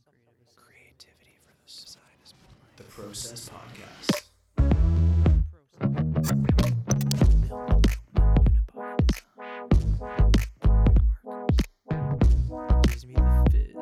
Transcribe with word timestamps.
Some 0.00 0.04
creative 0.24 0.56
Creativity 0.56 1.36
for 1.44 1.52
the 1.52 1.68
side 1.70 2.00
is 2.24 2.32
the 2.76 2.84
Process 2.84 3.50
Podcast. 3.50 4.28
Gives 12.88 13.06
me 13.06 13.14
the 13.14 13.44
fizz. 13.50 13.76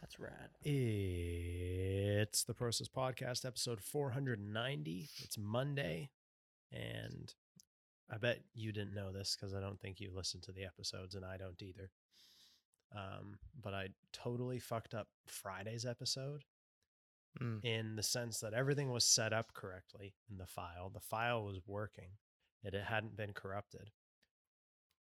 That's 0.00 0.18
rad. 0.18 0.50
It's 0.62 2.44
the 2.44 2.54
Process 2.54 2.88
Podcast, 2.88 3.44
episode 3.44 3.80
490. 3.80 5.08
It's 5.24 5.36
Monday, 5.38 6.10
and 6.72 7.34
I 8.10 8.18
bet 8.18 8.40
you 8.54 8.72
didn't 8.72 8.94
know 8.94 9.12
this 9.12 9.36
because 9.38 9.54
I 9.54 9.60
don't 9.60 9.80
think 9.80 10.00
you 10.00 10.10
listened 10.14 10.42
to 10.44 10.52
the 10.52 10.64
episodes, 10.64 11.14
and 11.14 11.24
I 11.24 11.36
don't 11.36 11.60
either. 11.62 11.90
Um, 12.94 13.38
but 13.60 13.74
I 13.74 13.88
totally 14.12 14.58
fucked 14.58 14.94
up 14.94 15.08
Friday's 15.26 15.84
episode 15.84 16.44
Mm. 17.40 17.62
in 17.62 17.94
the 17.94 18.02
sense 18.02 18.40
that 18.40 18.54
everything 18.54 18.90
was 18.90 19.04
set 19.04 19.32
up 19.32 19.52
correctly 19.52 20.14
in 20.30 20.38
the 20.38 20.46
file. 20.46 20.88
The 20.90 20.98
file 21.00 21.44
was 21.44 21.60
working, 21.66 22.16
and 22.64 22.74
it 22.74 22.84
hadn't 22.84 23.16
been 23.16 23.32
corrupted. 23.34 23.90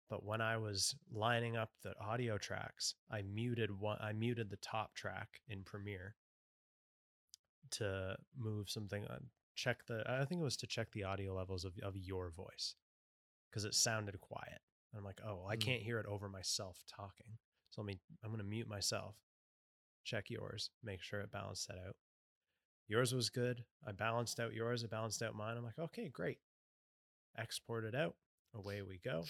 But 0.10 0.24
when 0.24 0.42
I 0.42 0.58
was 0.58 0.96
lining 1.12 1.58
up 1.58 1.72
the 1.82 1.94
audio 2.00 2.38
tracks, 2.38 2.96
I 3.12 3.22
muted 3.24 3.72
one. 3.78 3.98
I 4.02 4.14
muted 4.14 4.50
the 4.50 4.58
top 4.58 4.96
track 4.96 5.42
in 5.48 5.64
Premiere 5.64 6.16
to 7.72 8.16
move 8.36 8.70
something. 8.70 9.06
Uh, 9.06 9.20
check 9.56 9.86
the. 9.86 10.04
I 10.10 10.26
think 10.26 10.42
it 10.42 10.46
was 10.46 10.58
to 10.58 10.68
check 10.68 10.92
the 10.92 11.04
audio 11.04 11.34
levels 11.36 11.66
of 11.66 11.78
of 11.84 11.98
your 11.98 12.30
voice 12.32 12.76
because 13.50 13.66
it 13.66 13.74
sounded 13.76 14.20
quiet. 14.22 14.62
And 14.92 15.00
I'm 15.00 15.06
like, 15.06 15.22
oh, 15.26 15.46
I 15.48 15.56
Mm. 15.58 15.62
can't 15.62 15.82
hear 15.84 16.00
it 16.00 16.06
over 16.06 16.30
myself 16.30 16.84
talking. 16.88 17.38
So 17.74 17.82
let 17.82 17.88
me. 17.88 18.00
I'm 18.24 18.30
gonna 18.30 18.44
mute 18.44 18.70
myself. 18.70 19.16
Check 20.04 20.30
yours. 20.30 20.70
Make 20.84 21.02
sure 21.02 21.22
it 21.22 21.32
balanced 21.32 21.68
that 21.70 21.78
out. 21.78 21.96
Yours 22.88 23.14
was 23.16 23.30
good. 23.30 23.64
I 23.88 23.94
balanced 23.94 24.40
out 24.40 24.54
yours. 24.54 24.84
I 24.84 24.88
balanced 24.88 25.24
out 25.24 25.36
mine. 25.36 25.58
I'm 25.58 25.64
like, 25.64 25.80
okay, 25.80 26.10
great. 26.10 26.38
Export 27.38 27.86
it 27.86 27.96
out. 27.96 28.16
Away 28.54 28.82
we 28.84 29.00
go. 29.04 29.24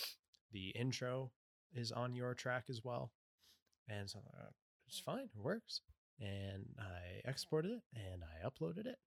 The 0.51 0.69
intro 0.69 1.31
is 1.73 1.91
on 1.91 2.15
your 2.15 2.33
track 2.33 2.65
as 2.69 2.83
well. 2.83 3.11
And 3.87 4.09
so 4.09 4.19
uh, 4.37 4.49
it's 4.87 4.99
fine. 4.99 5.29
It 5.35 5.41
works. 5.41 5.81
And 6.19 6.65
I 6.77 7.27
exported 7.29 7.71
it 7.71 7.81
and 7.95 8.23
I 8.23 8.45
uploaded 8.45 8.85
it. 8.87 8.97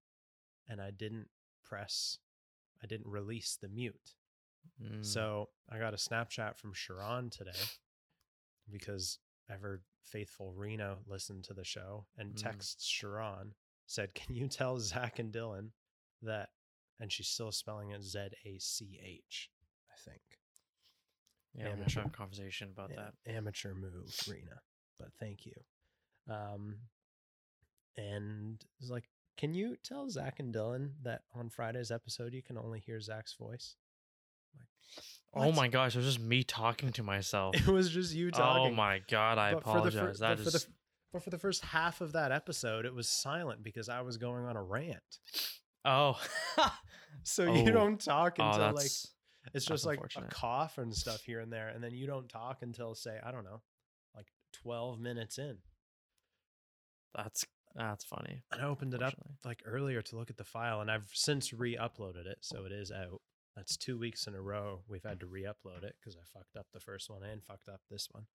And 0.68 0.80
I 0.80 0.90
didn't 0.90 1.28
press, 1.62 2.18
I 2.82 2.86
didn't 2.86 3.10
release 3.10 3.58
the 3.60 3.68
mute. 3.68 4.14
Mm. 4.82 5.04
So 5.04 5.50
I 5.70 5.78
got 5.78 5.94
a 5.94 5.96
Snapchat 5.96 6.56
from 6.56 6.72
Sharon 6.72 7.30
today 7.30 7.50
because 8.70 9.18
ever 9.50 9.82
faithful 10.02 10.52
Rena 10.52 10.98
listened 11.06 11.44
to 11.44 11.54
the 11.54 11.64
show 11.64 12.06
and 12.16 12.34
Mm. 12.34 12.42
texts 12.42 12.84
Sharon 12.86 13.54
said, 13.86 14.14
"Can 14.14 14.34
you 14.34 14.48
tell 14.48 14.78
Zach 14.78 15.18
and 15.18 15.32
Dylan 15.32 15.72
that?" 16.22 16.50
And 16.98 17.12
she's 17.12 17.28
still 17.28 17.52
spelling 17.52 17.90
it 17.90 18.02
Z 18.02 18.28
A 18.44 18.58
C 18.58 18.98
H, 19.02 19.50
I 19.90 19.96
think. 19.96 20.22
yeah, 21.52 21.64
we'll 21.64 21.72
amateur. 21.74 22.00
have 22.02 22.10
a 22.12 22.14
conversation 22.16 22.70
about 22.70 22.90
Yeah, 22.90 22.96
that. 22.96 23.14
amateur 23.30 23.74
move, 23.74 24.14
Rena. 24.28 24.62
But 24.98 25.12
thank 25.14 25.44
you. 25.46 25.54
Um, 26.26 26.88
and 27.96 28.64
it's 28.78 28.90
like, 28.90 29.08
can 29.36 29.54
you 29.54 29.76
tell 29.76 30.08
Zach 30.10 30.38
and 30.40 30.54
Dylan 30.54 31.02
that 31.02 31.24
on 31.34 31.48
Friday's 31.50 31.90
episode 31.90 32.32
you 32.34 32.42
can 32.42 32.58
only 32.58 32.80
hear 32.80 33.00
Zach's 33.00 33.34
voice? 33.34 33.76
Like, 34.58 34.68
Oh 35.36 35.52
my 35.52 35.68
gosh, 35.68 35.94
it 35.94 35.98
was 35.98 36.06
just 36.06 36.20
me 36.20 36.42
talking 36.42 36.92
to 36.92 37.02
myself. 37.02 37.54
It 37.60 37.66
was 37.66 37.90
just 37.90 38.14
you 38.14 38.28
oh 38.28 38.38
talking. 38.38 38.72
oh 38.72 38.74
my 38.74 39.00
god, 39.10 39.38
I 39.38 39.54
But 39.54 39.64
for 39.64 39.80
the 39.82 39.90
fir- 39.90 39.98
apologize. 39.98 40.18
but 40.20 40.36
That 40.36 40.44
for 40.44 40.50
the 40.50 40.66
but 41.12 41.22
for 41.22 41.30
the 41.30 41.38
first 41.38 41.64
half 41.64 42.00
of 42.00 42.12
that 42.12 42.32
episode, 42.32 42.84
it 42.84 42.94
was 42.94 43.08
silent 43.08 43.62
because 43.62 43.88
I 43.88 44.00
was 44.02 44.16
going 44.16 44.44
on 44.44 44.56
a 44.56 44.62
rant. 44.62 45.18
oh. 45.84 46.20
So 47.22 47.46
Oh. 47.46 47.54
you 47.54 47.72
don't 47.72 47.98
talk 47.98 48.36
oh, 48.38 48.44
until 48.50 48.72
like 48.74 48.90
it's 49.54 49.64
just 49.64 49.86
like 49.86 50.00
a 50.16 50.22
cough 50.22 50.76
and 50.78 50.94
stuff 50.94 51.22
here 51.22 51.40
and 51.40 51.50
there, 51.52 51.68
and 51.68 51.82
then 51.82 51.92
you 51.94 52.06
don't 52.06 52.28
talk 52.28 52.58
until 52.62 52.94
say 52.94 53.18
I 53.24 53.30
don't 53.32 53.44
know, 53.44 53.62
like 54.14 54.26
twelve 54.52 55.00
minutes 55.00 55.38
in. 55.38 55.58
that's 57.14 57.44
that's 57.74 58.04
funny. 58.04 58.42
And 58.52 58.62
I 58.62 58.66
opened 58.66 58.94
it 58.94 59.02
up 59.02 59.14
like 59.44 59.62
earlier 59.66 60.02
to 60.02 60.16
look 60.16 60.30
at 60.30 60.36
the 60.36 60.44
file, 60.44 60.80
and 60.80 60.90
I've 60.90 61.08
since 61.12 61.52
re-uploaded 61.52 62.26
it, 62.26 62.38
so 62.42 62.64
it 62.64 62.72
is 62.72 62.90
out. 62.90 63.20
That's 63.56 63.76
two 63.76 63.98
weeks 63.98 64.26
in 64.26 64.34
a 64.34 64.40
row 64.40 64.80
we've 64.86 65.02
had 65.02 65.18
to 65.20 65.26
re-upload 65.26 65.82
it 65.82 65.96
because 65.98 66.14
I 66.16 66.24
fucked 66.38 66.56
up 66.56 66.66
the 66.74 66.80
first 66.80 67.08
one 67.08 67.22
and 67.22 67.42
fucked 67.42 67.68
up 67.68 67.80
this 67.90 68.08
one. 68.10 68.26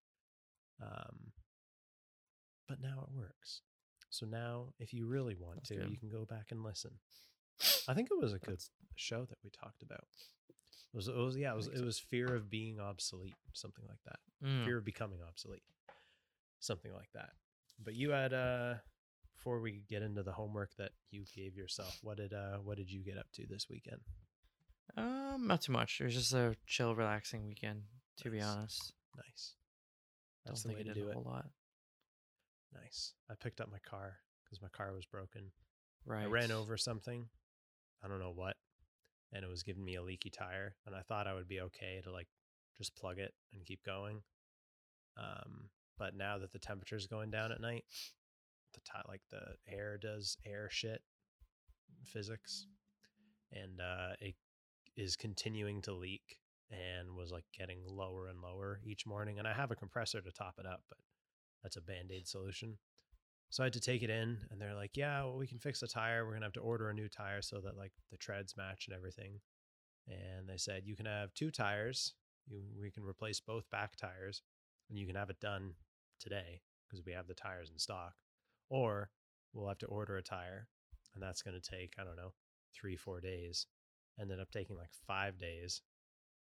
Um, 0.82 1.30
but 2.68 2.80
now 2.80 3.06
it 3.06 3.16
works. 3.16 3.60
So 4.10 4.26
now, 4.26 4.74
if 4.80 4.92
you 4.92 5.06
really 5.06 5.36
want 5.36 5.56
That's 5.56 5.68
to, 5.68 5.76
good. 5.76 5.90
you 5.90 5.96
can 5.96 6.08
go 6.10 6.24
back 6.24 6.46
and 6.50 6.62
listen. 6.62 6.90
I 7.88 7.94
think 7.94 8.08
it 8.10 8.18
was 8.20 8.32
a 8.32 8.38
good 8.38 8.54
That's- 8.58 8.70
show 8.96 9.24
that 9.24 9.38
we 9.44 9.50
talked 9.50 9.82
about. 9.82 10.04
It 10.92 10.96
was, 10.96 11.08
it 11.08 11.16
was 11.16 11.36
yeah, 11.38 11.52
it 11.52 11.56
was 11.56 11.68
it 11.68 11.82
was 11.82 11.98
fear 11.98 12.34
of 12.34 12.50
being 12.50 12.78
obsolete, 12.78 13.34
something 13.54 13.84
like 13.88 14.00
that. 14.04 14.18
Mm. 14.46 14.64
Fear 14.66 14.78
of 14.78 14.84
becoming 14.84 15.20
obsolete, 15.26 15.62
something 16.60 16.92
like 16.92 17.08
that. 17.14 17.30
But 17.82 17.94
you 17.94 18.10
had 18.10 18.34
uh, 18.34 18.74
before 19.34 19.60
we 19.60 19.84
get 19.88 20.02
into 20.02 20.22
the 20.22 20.32
homework 20.32 20.74
that 20.76 20.90
you 21.10 21.24
gave 21.34 21.56
yourself, 21.56 21.98
what 22.02 22.18
did 22.18 22.34
uh, 22.34 22.58
what 22.58 22.76
did 22.76 22.90
you 22.90 23.02
get 23.02 23.16
up 23.16 23.26
to 23.36 23.46
this 23.48 23.68
weekend? 23.70 24.02
Um, 24.96 25.46
not 25.46 25.62
too 25.62 25.72
much. 25.72 26.00
It 26.00 26.04
was 26.04 26.14
just 26.14 26.32
a 26.34 26.56
chill, 26.66 26.94
relaxing 26.94 27.46
weekend. 27.46 27.82
To 28.18 28.30
be 28.30 28.40
honest, 28.40 28.92
Nice, 29.16 29.54
don't 30.44 30.52
that's 30.52 30.62
the 30.62 30.68
think 30.68 30.78
way 30.78 30.84
I 30.84 30.88
to 30.88 30.94
did 30.94 31.00
do 31.00 31.06
a 31.08 31.10
it. 31.10 31.14
whole 31.14 31.24
lot. 31.24 31.46
Nice. 32.74 33.14
I 33.30 33.34
picked 33.34 33.60
up 33.60 33.70
my 33.70 33.78
car 33.88 34.16
because 34.44 34.60
my 34.62 34.68
car 34.68 34.92
was 34.94 35.06
broken. 35.06 35.50
Right. 36.04 36.24
I 36.24 36.26
ran 36.26 36.52
over 36.52 36.76
something. 36.76 37.26
I 38.04 38.08
don't 38.08 38.18
know 38.20 38.32
what. 38.34 38.56
And 39.32 39.44
it 39.44 39.48
was 39.48 39.62
giving 39.62 39.84
me 39.84 39.94
a 39.96 40.02
leaky 40.02 40.30
tire. 40.30 40.76
And 40.86 40.94
I 40.94 41.00
thought 41.00 41.26
I 41.26 41.34
would 41.34 41.48
be 41.48 41.60
okay 41.62 42.00
to 42.04 42.12
like 42.12 42.28
just 42.76 42.94
plug 42.96 43.18
it 43.18 43.32
and 43.54 43.64
keep 43.64 43.82
going. 43.84 44.20
Um, 45.16 45.70
but 45.98 46.14
now 46.14 46.38
that 46.38 46.52
the 46.52 46.58
temperature's 46.58 47.06
going 47.06 47.30
down 47.30 47.50
at 47.52 47.60
night, 47.60 47.84
the 48.74 48.80
ti- 48.80 49.08
like 49.08 49.22
the 49.30 49.56
air 49.66 49.98
does 49.98 50.36
air 50.46 50.68
shit 50.70 51.00
physics. 52.04 52.66
And 53.52 53.80
uh 53.80 54.14
it 54.20 54.34
is 54.96 55.16
continuing 55.16 55.82
to 55.82 55.92
leak 55.92 56.38
and 56.70 57.16
was 57.16 57.30
like 57.30 57.44
getting 57.56 57.80
lower 57.86 58.28
and 58.28 58.40
lower 58.40 58.80
each 58.84 59.06
morning. 59.06 59.38
And 59.38 59.46
I 59.46 59.52
have 59.52 59.70
a 59.70 59.76
compressor 59.76 60.20
to 60.20 60.32
top 60.32 60.54
it 60.58 60.66
up, 60.66 60.82
but 60.88 60.98
that's 61.62 61.76
a 61.76 61.82
band-aid 61.82 62.26
solution. 62.26 62.78
So 63.50 63.62
I 63.62 63.66
had 63.66 63.74
to 63.74 63.80
take 63.80 64.02
it 64.02 64.08
in, 64.08 64.38
and 64.50 64.58
they're 64.58 64.74
like, 64.74 64.96
"Yeah, 64.96 65.24
well, 65.24 65.36
we 65.36 65.46
can 65.46 65.58
fix 65.58 65.80
the 65.80 65.86
tire. 65.86 66.24
We're 66.24 66.32
gonna 66.32 66.46
have 66.46 66.54
to 66.54 66.60
order 66.60 66.88
a 66.88 66.94
new 66.94 67.08
tire 67.08 67.42
so 67.42 67.60
that 67.60 67.76
like 67.76 67.92
the 68.10 68.16
treads 68.16 68.56
match 68.56 68.86
and 68.88 68.96
everything." 68.96 69.42
And 70.06 70.48
they 70.48 70.56
said 70.56 70.86
you 70.86 70.96
can 70.96 71.04
have 71.04 71.34
two 71.34 71.50
tires. 71.50 72.14
You 72.46 72.62
we 72.80 72.90
can 72.90 73.04
replace 73.04 73.40
both 73.40 73.68
back 73.68 73.96
tires, 73.96 74.42
and 74.88 74.98
you 74.98 75.06
can 75.06 75.16
have 75.16 75.28
it 75.28 75.38
done 75.38 75.74
today 76.18 76.62
because 76.88 77.04
we 77.04 77.12
have 77.12 77.26
the 77.26 77.34
tires 77.34 77.70
in 77.70 77.78
stock. 77.78 78.14
Or 78.70 79.10
we'll 79.52 79.68
have 79.68 79.78
to 79.78 79.86
order 79.86 80.16
a 80.16 80.22
tire, 80.22 80.68
and 81.14 81.22
that's 81.22 81.42
gonna 81.42 81.60
take 81.60 81.94
I 81.98 82.04
don't 82.04 82.16
know 82.16 82.32
three 82.74 82.96
four 82.96 83.20
days. 83.20 83.66
Ended 84.20 84.40
up 84.40 84.50
taking 84.50 84.76
like 84.76 84.90
five 85.06 85.38
days 85.38 85.80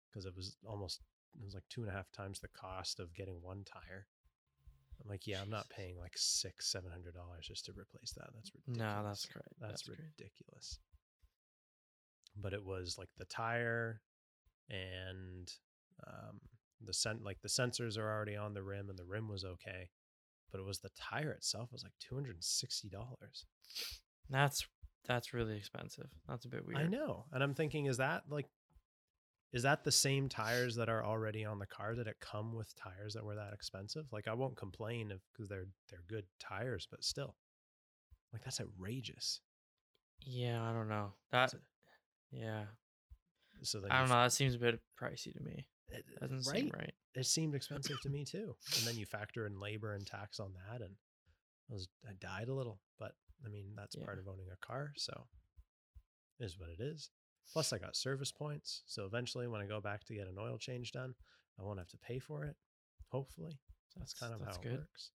because 0.09 0.25
it 0.25 0.35
was 0.35 0.57
almost 0.68 1.01
it 1.40 1.44
was 1.44 1.53
like 1.53 1.63
two 1.69 1.81
and 1.81 1.90
a 1.90 1.94
half 1.94 2.12
times 2.12 2.40
the 2.40 2.47
cost 2.50 3.00
of 3.00 3.13
getting 3.16 3.41
one 3.41 3.63
tire. 3.66 4.06
I'm 5.01 5.09
like, 5.09 5.25
yeah, 5.25 5.41
I'm 5.41 5.50
not 5.50 5.69
paying 5.69 5.97
like 5.97 6.13
six, 6.16 6.72
seven 6.72 6.91
hundred 6.91 7.16
dollars 7.16 7.47
just 7.47 7.66
to 7.66 7.72
replace 7.72 8.12
that. 8.18 8.28
That's 8.34 8.51
ridiculous. 8.53 8.78
No, 8.79 9.03
that's 9.07 9.25
great. 9.25 9.44
That's, 9.59 9.72
That's 9.72 9.81
great. 9.84 10.00
ridiculous. 10.00 10.79
But 12.35 12.53
it 12.53 12.63
was 12.63 12.97
like 12.97 13.09
the 13.18 13.25
tire 13.25 14.01
and 14.69 15.51
um, 16.07 16.40
the 16.81 16.94
sen- 16.94 17.24
like 17.24 17.41
the 17.41 17.50
sensors 17.50 17.97
are 17.97 18.09
already 18.12 18.35
on 18.35 18.53
the 18.53 18.63
rim 18.63 18.90
and 18.90 18.97
the 18.97 19.06
rim 19.06 19.28
was 19.28 19.44
okay. 19.44 19.90
But 20.51 20.59
it 20.59 20.66
was 20.66 20.80
the 20.80 20.89
tire 21.00 21.31
itself 21.31 21.69
was 21.71 21.83
like 21.83 21.94
two 22.00 22.16
hundred 22.16 22.36
and 22.36 22.44
sixty 22.44 22.89
dollars. 22.89 23.45
That's 24.30 24.66
that's 25.08 25.34
really 25.34 25.58
expensive. 25.58 26.08
That's 26.28 26.46
a 26.46 26.50
bit 26.50 26.66
weird. 26.66 26.80
I 26.80 26.88
know. 26.88 27.26
And 27.32 27.44
I'm 27.44 27.54
thinking, 27.54 27.86
is 27.86 27.98
that 27.98 28.24
like 28.30 28.48
is 29.54 29.64
that 29.64 29.84
the 29.84 29.92
same 29.92 30.30
tires 30.30 30.76
that 30.76 30.90
are 30.90 31.06
already 31.06 31.46
on 31.46 31.60
the 31.60 31.68
car? 31.68 31.94
Did 31.94 32.08
it 32.08 32.18
come 32.20 32.56
with 32.56 32.76
tires 32.76 33.14
that 33.14 33.24
were 33.24 33.36
that 33.36 33.54
expensive? 33.54 34.06
Like 34.12 34.28
I 34.28 34.34
won't 34.34 34.58
complain 34.58 35.12
if 35.12 35.20
because 35.32 35.48
they're 35.48 35.68
they're 35.90 36.04
good 36.08 36.26
tires, 36.40 36.88
but 36.90 37.04
still. 37.04 37.36
Like 38.34 38.44
that's 38.44 38.60
outrageous. 38.60 39.42
Yeah, 40.26 40.64
I 40.64 40.74
don't 40.74 40.90
know. 40.90 41.14
That. 41.32 41.54
Yeah, 42.32 42.64
So 43.62 43.82
I 43.92 44.00
don't 44.00 44.10
know. 44.10 44.16
That 44.16 44.32
seems 44.32 44.56
a 44.56 44.60
bit 44.60 44.80
pricey 45.00 45.34
to 45.34 45.44
me. 45.44 45.68
Eh, 45.94 45.98
it, 45.98 46.06
Doesn't 46.20 46.48
right? 46.52 46.62
seem 46.62 46.72
right. 46.74 46.94
It 47.14 47.26
seemed 47.28 47.54
expensive 47.54 48.02
to 48.02 48.10
me 48.10 48.26
too. 48.30 48.56
And 48.78 48.88
then 48.88 48.98
you 48.98 49.06
factor 49.06 49.46
in 49.46 49.60
labor 49.60 49.94
and 49.94 50.06
tax 50.06 50.40
on 50.40 50.54
that, 50.54 50.82
and 50.82 50.96
I 51.70 51.74
was 51.74 51.88
I 52.08 52.14
died 52.20 52.48
a 52.48 52.54
little. 52.56 52.80
But 52.98 53.12
I 53.45 53.50
mean, 53.50 53.74
that's 53.75 53.95
part 53.95 54.19
of 54.19 54.28
owning 54.28 54.48
a 54.51 54.66
car, 54.66 54.92
so 54.95 55.25
it 56.40 56.45
is 56.45 56.57
what 56.60 56.69
it 56.69 56.81
is. 56.81 57.10
Plus, 57.51 57.74
I 57.74 57.78
got 57.78 57.95
service 57.95 58.31
points, 58.31 58.84
so 58.86 59.06
eventually, 59.06 59.48
when 59.48 59.62
I 59.62 59.66
go 59.66 59.81
back 59.81 60.06
to 60.06 60.13
get 60.13 60.28
an 60.28 60.38
oil 60.40 60.57
change 60.57 60.92
done, 60.92 61.13
I 61.60 61.63
won't 61.63 61.80
have 61.80 61.90
to 61.90 61.98
pay 61.98 62.19
for 62.19 62.45
it. 62.45 62.56
Hopefully, 63.10 63.60
That's 63.98 64.13
kind 64.13 64.34
of 64.34 64.40
that's 64.40 64.57
how 64.57 64.63
good. 64.63 64.72
it 64.74 64.80
works. 64.80 65.12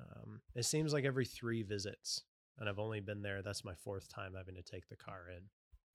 Um, 0.00 0.40
it 0.54 0.64
seems 0.64 0.92
like 0.92 1.04
every 1.04 1.24
three 1.24 1.62
visits, 1.62 2.22
and 2.58 2.68
I've 2.68 2.78
only 2.78 3.00
been 3.00 3.22
there. 3.22 3.42
That's 3.42 3.64
my 3.64 3.74
fourth 3.74 4.08
time 4.08 4.32
having 4.36 4.54
to 4.54 4.62
take 4.62 4.88
the 4.88 4.96
car 4.96 5.24
in. 5.36 5.42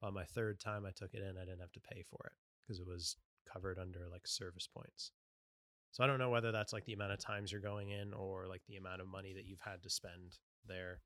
On 0.02 0.14
my 0.14 0.24
third 0.26 0.60
time 0.60 0.86
I 0.86 0.92
took 0.96 1.14
it 1.14 1.22
in, 1.22 1.38
I 1.38 1.46
didn't 1.46 1.60
have 1.62 1.72
to 1.74 1.82
pay 1.92 2.04
for 2.10 2.20
it 2.26 2.34
because 2.66 2.80
it 2.80 2.88
was 2.88 3.18
covered 3.52 3.80
under 3.80 4.08
like 4.12 4.28
service 4.28 4.68
points. 4.72 5.12
So 5.92 6.04
I 6.04 6.08
don't 6.08 6.20
know 6.20 6.30
whether 6.30 6.52
that's 6.52 6.72
like 6.72 6.86
the 6.86 6.94
amount 6.94 7.14
of 7.14 7.20
times 7.20 7.52
you're 7.52 7.60
going 7.62 7.90
in 7.90 8.14
or 8.14 8.46
like 8.48 8.62
the 8.68 8.78
amount 8.78 9.02
of 9.02 9.08
money 9.08 9.34
that 9.34 9.46
you've 9.46 9.60
had 9.62 9.82
to 9.84 9.90
spend 9.90 10.38
there. 10.68 11.02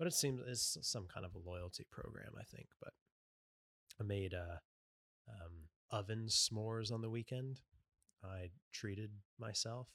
But 0.00 0.06
it 0.08 0.14
seems 0.14 0.40
it's 0.48 0.78
some 0.80 1.06
kind 1.12 1.26
of 1.26 1.34
a 1.34 1.48
loyalty 1.48 1.84
program, 1.92 2.32
I 2.40 2.42
think. 2.44 2.68
But 2.82 2.94
I 4.00 4.02
made 4.02 4.32
uh, 4.32 4.56
um, 5.28 5.68
oven 5.92 6.26
s'mores 6.28 6.90
on 6.90 7.02
the 7.02 7.10
weekend. 7.10 7.60
I 8.24 8.48
treated 8.72 9.10
myself 9.38 9.88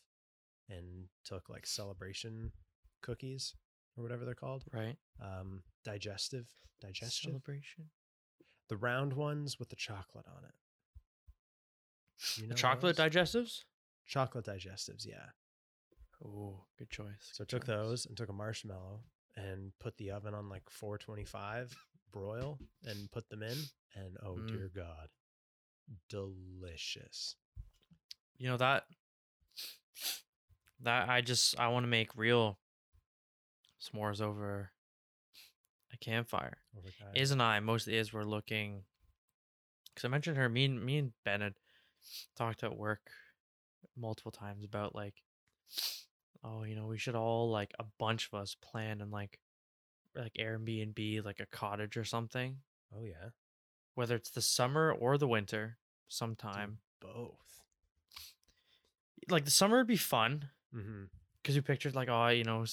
and 0.70 1.08
took 1.26 1.50
like 1.50 1.66
celebration 1.66 2.52
cookies 3.02 3.56
or 3.98 4.04
whatever 4.04 4.26
they're 4.26 4.36
called. 4.36 4.64
Right. 4.72 4.96
Um, 5.20 5.64
digestive, 5.84 6.46
digestive, 6.82 7.32
Celebration. 7.32 7.86
the 8.70 8.78
round 8.78 9.14
ones 9.14 9.58
with 9.58 9.70
the 9.70 9.76
chocolate 9.76 10.26
on 10.28 10.44
it. 10.44 10.54
You 12.42 12.48
know 12.48 12.56
Chocolate 12.56 12.96
those? 12.96 13.10
digestives. 13.12 13.64
chocolate 14.08 14.46
digestives, 14.46 15.06
yeah. 15.08 15.30
Oh, 16.24 16.66
good 16.78 16.90
choice. 16.92 17.32
So 17.34 17.44
I 17.44 17.46
took 17.46 17.66
choice. 17.66 17.76
those 17.76 18.06
and 18.06 18.16
took 18.16 18.30
a 18.30 18.34
marshmallow 18.34 19.02
and 19.38 19.72
put 19.80 19.98
the 19.98 20.12
oven 20.12 20.34
on 20.34 20.50
like 20.50 20.70
425 20.70 21.76
broil 22.12 22.60
and 22.86 23.12
put 23.12 23.30
them 23.30 23.44
in. 23.44 23.58
And 23.96 24.18
oh 24.24 24.36
Mm. 24.36 24.48
dear 24.48 24.70
God, 24.74 25.10
delicious. 26.10 27.36
You 28.38 28.50
know 28.50 28.58
that. 28.58 28.86
That 30.82 31.10
I 31.10 31.22
just 31.22 31.58
I 31.60 31.70
want 31.70 31.84
to 31.86 31.88
make 31.90 32.16
real 32.18 32.60
s'mores 33.82 34.22
over 34.22 34.72
a 35.94 35.98
campfire. 35.98 36.58
Overkind. 36.78 37.16
Iz 37.16 37.32
and 37.32 37.42
I 37.42 37.60
mostly 37.62 37.96
is 37.96 38.12
we're 38.12 38.24
looking 38.24 38.84
because 39.88 40.06
I 40.06 40.10
mentioned 40.10 40.36
her. 40.38 40.50
Me 40.50 40.66
and 40.66 40.84
me 40.84 40.98
and 40.98 41.14
Ben 41.24 41.42
had 41.42 41.54
talked 42.36 42.64
at 42.64 42.76
work 42.78 43.10
multiple 43.96 44.32
times 44.32 44.66
about 44.66 44.94
like, 44.94 45.16
oh, 46.46 46.64
you 46.64 46.76
know, 46.76 46.86
we 46.86 46.98
should 46.98 47.16
all 47.16 47.50
like 47.50 47.74
a 47.80 47.86
bunch 47.98 48.30
of 48.32 48.40
us 48.40 48.56
plan 48.62 49.02
and 49.02 49.12
like, 49.12 49.40
like 50.16 50.34
Airbnb, 50.40 51.26
like 51.26 51.40
a 51.40 51.46
cottage 51.48 51.98
or 51.98 52.04
something, 52.04 52.58
oh 52.96 53.04
yeah, 53.04 53.30
whether 53.96 54.16
it's 54.16 54.30
the 54.30 54.42
summer 54.42 54.92
or 54.94 55.18
the 55.18 55.28
winter, 55.28 55.78
Do 55.78 56.04
sometime. 56.08 56.78
both. 57.02 57.40
Like 59.30 59.46
the 59.46 59.52
summer 59.52 59.78
would 59.78 59.88
be 59.88 59.98
fun 59.98 60.50
Mm-hmm. 60.76 61.04
because 61.42 61.56
we 61.56 61.62
pictured 61.62 61.96
like, 61.96 62.10
oh, 62.10 62.28
you 62.28 62.44
know, 62.44 62.66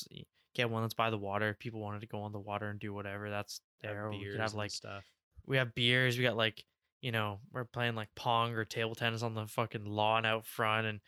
get 0.55 0.69
one 0.69 0.83
that's 0.83 0.93
by 0.95 1.09
the 1.11 1.17
water. 1.19 1.51
If 1.51 1.59
people 1.61 1.81
wanted 1.81 2.01
to 2.01 2.09
go 2.09 2.23
on 2.23 2.33
the 2.33 2.41
water 2.41 2.69
and 2.69 2.81
do 2.81 2.93
whatever, 2.93 3.31
that's 3.31 3.61
there. 3.81 4.11
We 4.11 4.25
could 4.25 4.41
have 4.41 4.55
like 4.55 4.73
stuff. 4.73 5.05
we 5.47 5.57
have 5.57 5.73
beers. 5.75 6.19
We 6.19 6.25
got 6.25 6.37
like, 6.37 6.65
you 7.03 7.13
know, 7.13 7.41
we're 7.53 7.65
playing 7.67 7.95
like 7.95 8.09
pong 8.15 8.55
or 8.55 8.65
table 8.65 8.95
tennis 8.95 9.23
on 9.23 9.35
the 9.35 9.47
fucking 9.47 9.85
lawn 9.85 10.25
out 10.25 10.47
front, 10.47 10.87
and 10.87 11.01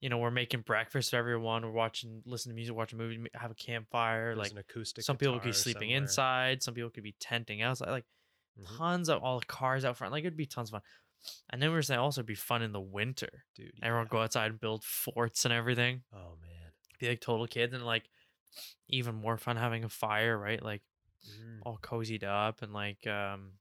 you 0.00 0.08
know, 0.08 0.18
we're 0.18 0.30
making 0.30 0.60
breakfast 0.62 1.10
for 1.10 1.16
everyone. 1.16 1.64
We're 1.64 1.72
watching, 1.72 2.22
listening 2.24 2.52
to 2.52 2.56
music, 2.56 2.74
watching 2.76 2.98
a 2.98 3.02
movie, 3.02 3.24
have 3.34 3.50
a 3.50 3.54
campfire. 3.56 4.28
There's 4.34 4.38
like 4.38 4.52
an 4.52 4.58
acoustic. 4.58 5.04
some 5.04 5.16
people 5.18 5.34
could 5.34 5.42
be 5.42 5.52
sleeping 5.52 5.88
somewhere. 5.88 5.98
inside, 6.02 6.62
some 6.62 6.72
people 6.74 6.90
could 6.90 7.02
be 7.04 7.16
tenting 7.20 7.60
outside. 7.60 7.90
Like 7.90 8.06
Mhm. 8.58 8.76
tons 8.78 9.08
of 9.08 9.20
all 9.22 9.40
the 9.40 9.46
cars 9.46 9.84
out 9.84 9.96
front. 9.96 10.12
Like 10.12 10.22
it'd 10.22 10.36
be 10.36 10.46
tons 10.46 10.68
of 10.70 10.74
fun. 10.74 10.82
And 11.50 11.60
then 11.60 11.72
we 11.72 11.76
are 11.78 11.82
saying 11.82 11.98
also 11.98 12.20
it'd 12.20 12.26
be 12.26 12.34
fun 12.36 12.62
in 12.62 12.70
the 12.72 12.80
winter. 12.80 13.44
dude. 13.56 13.72
Everyone 13.82 14.06
go 14.06 14.18
outside 14.22 14.50
and 14.52 14.60
build 14.60 14.84
forts 14.84 15.44
and 15.44 15.52
everything. 15.52 16.04
Oh 16.12 16.36
man. 16.40 16.70
Be 17.00 17.08
like 17.08 17.20
total 17.20 17.48
kids 17.48 17.74
and 17.74 17.84
like 17.84 18.08
even 18.88 19.16
more 19.16 19.36
fun 19.38 19.56
having 19.56 19.82
a 19.82 19.88
fire, 19.88 20.38
right? 20.38 20.62
Like 20.62 20.82
Mm. 21.26 21.60
all 21.62 21.78
cozied 21.78 22.22
up 22.22 22.62
and 22.62 22.72
like 22.72 23.04
um 23.08 23.58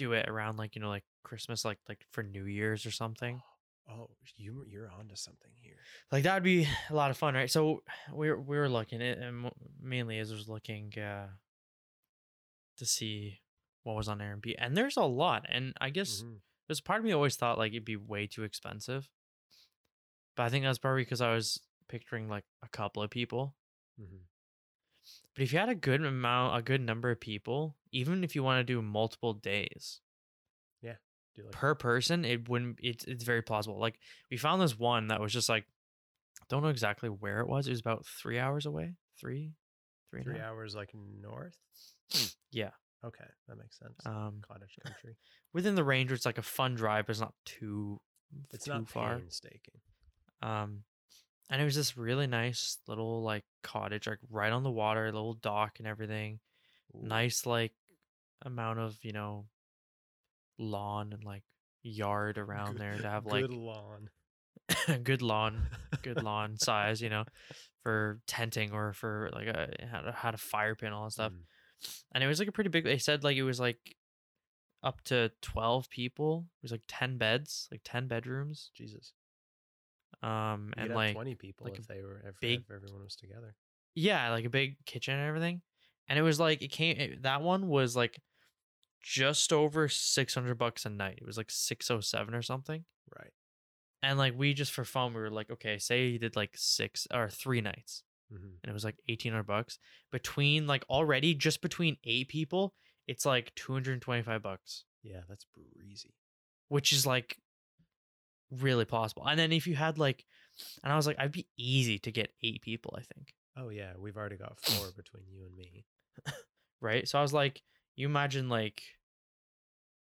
do 0.00 0.12
it 0.14 0.28
around 0.28 0.56
like 0.56 0.74
you 0.74 0.80
know 0.82 0.88
like 0.88 1.04
christmas 1.22 1.64
like 1.64 1.78
like 1.88 2.00
for 2.10 2.22
new 2.22 2.44
year's 2.44 2.86
or 2.86 2.90
something 2.90 3.40
Oh, 3.92 4.08
you 4.36 4.64
you're 4.68 4.88
onto 4.88 5.16
something 5.16 5.50
here. 5.60 5.78
like 6.12 6.22
that 6.22 6.34
would 6.34 6.42
be 6.44 6.68
a 6.90 6.94
lot 6.94 7.10
of 7.10 7.16
fun 7.16 7.34
right 7.34 7.50
so 7.50 7.82
we 8.12 8.30
were 8.30 8.40
we 8.40 8.56
were 8.56 8.68
looking 8.68 9.02
at 9.02 9.18
and 9.18 9.50
mainly 9.82 10.18
as 10.18 10.32
was 10.32 10.48
looking 10.48 10.96
uh 10.98 11.26
to 12.76 12.86
see 12.86 13.40
what 13.82 13.96
was 13.96 14.08
on 14.08 14.18
airbnb 14.20 14.54
and 14.58 14.76
there's 14.76 14.96
a 14.96 15.02
lot 15.02 15.44
and 15.48 15.74
i 15.80 15.90
guess 15.90 16.22
Mhm. 16.22 16.40
there's 16.68 16.80
part 16.80 17.00
of 17.00 17.04
me 17.04 17.12
always 17.12 17.36
thought 17.36 17.58
like 17.58 17.72
it'd 17.72 17.84
be 17.84 17.96
way 17.96 18.26
too 18.26 18.44
expensive 18.44 19.08
but 20.36 20.44
i 20.44 20.48
think 20.48 20.64
that's 20.64 20.78
probably 20.78 21.02
because 21.02 21.20
i 21.20 21.32
was 21.34 21.60
picturing 21.88 22.28
like 22.28 22.44
a 22.62 22.68
couple 22.68 23.02
of 23.02 23.10
people 23.10 23.56
Mhm. 24.00 24.20
But 25.34 25.42
if 25.44 25.52
you 25.52 25.58
had 25.58 25.68
a 25.68 25.74
good 25.74 26.04
amount, 26.04 26.58
a 26.58 26.62
good 26.62 26.80
number 26.80 27.10
of 27.10 27.20
people, 27.20 27.76
even 27.92 28.24
if 28.24 28.34
you 28.34 28.42
want 28.42 28.60
to 28.60 28.64
do 28.72 28.82
multiple 28.82 29.32
days 29.34 30.00
Do 31.36 31.42
like 31.44 31.52
per 31.52 31.74
person, 31.76 32.24
it 32.24 32.48
wouldn't. 32.48 32.78
It's 32.82 33.04
it's 33.04 33.22
very 33.24 33.40
plausible. 33.42 33.78
Like 33.78 33.98
we 34.30 34.36
found 34.36 34.60
this 34.60 34.76
one 34.78 35.08
that 35.08 35.20
was 35.20 35.32
just 35.32 35.48
like, 35.48 35.64
don't 36.48 36.62
know 36.62 36.68
exactly 36.70 37.08
where 37.08 37.38
it 37.40 37.48
was. 37.48 37.68
It 37.68 37.70
was 37.70 37.80
about 37.80 38.04
three 38.04 38.38
hours 38.38 38.66
away. 38.66 38.94
Three, 39.20 39.52
three, 40.10 40.24
three 40.24 40.40
hours 40.40 40.74
like 40.74 40.90
north. 40.94 41.56
Yeah. 42.50 42.70
Okay, 43.04 43.24
that 43.48 43.56
makes 43.56 43.78
sense. 43.78 43.94
Um, 44.04 44.40
Cottage 44.46 44.76
country. 44.84 45.16
within 45.52 45.74
the 45.76 45.84
range, 45.84 46.10
where 46.10 46.16
it's 46.16 46.26
like 46.26 46.38
a 46.38 46.42
fun 46.42 46.74
drive, 46.74 47.06
but 47.06 47.12
it's 47.12 47.20
not 47.20 47.34
too, 47.46 48.00
It's 48.52 48.64
too 48.64 48.72
not 48.72 48.88
far. 48.88 49.16
painstaking. 49.18 49.80
Um, 50.42 50.82
and 51.50 51.60
it 51.60 51.64
was 51.64 51.74
this 51.74 51.96
really 51.96 52.26
nice 52.26 52.78
little 52.86 53.22
like 53.22 53.44
cottage, 53.62 54.06
like 54.06 54.18
right 54.30 54.52
on 54.52 54.62
the 54.62 54.70
water, 54.70 55.06
little 55.12 55.34
dock 55.34 55.78
and 55.78 55.86
everything. 55.88 56.40
Ooh. 56.96 57.06
nice 57.06 57.44
like 57.46 57.72
amount 58.42 58.78
of 58.78 58.96
you 59.02 59.12
know 59.12 59.46
lawn 60.58 61.12
and 61.12 61.24
like 61.24 61.42
yard 61.82 62.38
around 62.38 62.72
Good- 62.72 62.80
there 62.80 62.98
to 62.98 63.08
have 63.10 63.26
like 63.26 63.42
good 63.46 63.52
lawn. 63.54 64.10
good 65.02 65.22
lawn 65.22 65.62
good 66.02 66.22
lawn 66.22 66.56
size 66.58 67.00
you 67.02 67.08
know 67.08 67.24
for 67.82 68.20
tenting 68.26 68.72
or 68.72 68.92
for 68.92 69.30
like 69.32 69.46
a 69.48 69.68
had 69.90 70.06
a, 70.06 70.12
had 70.12 70.34
a 70.34 70.38
fire 70.38 70.74
pit 70.74 70.86
and 70.86 70.94
all 70.94 71.04
that 71.04 71.12
stuff 71.12 71.32
Mm. 71.32 72.02
and 72.14 72.22
it 72.24 72.26
was 72.26 72.38
like 72.38 72.48
a 72.48 72.52
pretty 72.52 72.68
big 72.70 72.84
they 72.84 72.98
said 72.98 73.24
like 73.24 73.36
it 73.38 73.42
was 73.42 73.58
like 73.58 73.78
up 74.82 75.00
to 75.04 75.30
12 75.42 75.88
people 75.90 76.46
it 76.58 76.62
was 76.64 76.72
like 76.72 76.82
10 76.88 77.16
beds 77.18 77.68
like 77.72 77.80
10 77.84 78.06
bedrooms 78.06 78.70
Jesus. 78.76 79.12
Um 80.22 80.72
and 80.76 80.94
like 80.94 81.14
twenty 81.14 81.34
people 81.34 81.66
like 81.66 81.78
if 81.78 81.86
they 81.86 82.02
were 82.02 82.20
if, 82.26 82.38
big- 82.40 82.60
if 82.60 82.70
everyone 82.70 83.02
was 83.02 83.16
together. 83.16 83.54
yeah 83.94 84.30
like 84.30 84.44
a 84.44 84.50
big 84.50 84.76
kitchen 84.86 85.14
and 85.14 85.26
everything. 85.28 85.62
And 86.08 86.18
it 86.18 86.22
was 86.22 86.40
like 86.40 86.60
it 86.62 86.72
came 86.72 86.96
it, 86.98 87.22
that 87.22 87.40
one 87.42 87.68
was 87.68 87.94
like 87.96 88.20
just 89.02 89.52
over 89.52 89.88
600 89.88 90.58
bucks 90.58 90.84
a 90.84 90.90
night. 90.90 91.18
It 91.20 91.26
was 91.26 91.36
like 91.38 91.50
607 91.50 92.34
or 92.34 92.42
something. 92.42 92.84
Right. 93.18 93.32
and 94.02 94.18
like 94.18 94.34
we 94.36 94.52
just 94.54 94.72
for 94.72 94.84
fun 94.84 95.14
we 95.14 95.20
were 95.20 95.30
like 95.30 95.50
okay 95.50 95.78
say 95.78 96.06
you 96.08 96.18
did 96.18 96.36
like 96.36 96.52
six 96.54 97.06
or 97.12 97.28
three 97.30 97.60
nights. 97.60 98.02
Hmm 98.30 98.36
and 98.62 98.70
it 98.70 98.72
was 98.72 98.84
like 98.84 98.96
1800 99.08 99.44
bucks. 99.44 99.78
Between 100.12 100.66
like 100.66 100.84
already 100.90 101.34
just 101.34 101.62
between 101.62 101.96
eight 102.04 102.28
people 102.28 102.74
it's 103.06 103.24
like 103.26 103.52
225 103.56 104.42
bucks. 104.42 104.84
Yeah, 105.02 105.20
that's 105.28 105.46
breezy. 105.74 106.14
which 106.68 106.92
is 106.92 107.06
like 107.06 107.38
really 108.50 108.84
possible 108.84 109.24
and 109.26 109.38
then 109.38 109.52
if 109.52 109.66
you 109.66 109.74
had 109.76 109.98
like 109.98 110.24
and 110.82 110.92
i 110.92 110.96
was 110.96 111.06
like 111.06 111.16
i'd 111.20 111.30
be 111.32 111.46
easy 111.56 111.98
to 111.98 112.10
get 112.10 112.32
eight 112.42 112.60
people 112.62 112.94
i 112.96 113.02
think 113.02 113.34
Oh 113.56 113.68
yeah, 113.68 113.92
we've 113.98 114.16
already 114.16 114.36
got 114.36 114.58
four 114.60 114.90
between 114.96 115.24
you 115.28 115.44
and 115.44 115.54
me. 115.56 115.84
right 116.80 117.06
so 117.06 117.18
i 117.18 117.22
was 117.22 117.32
like 117.32 117.62
you 117.96 118.06
imagine 118.06 118.48
like 118.48 118.82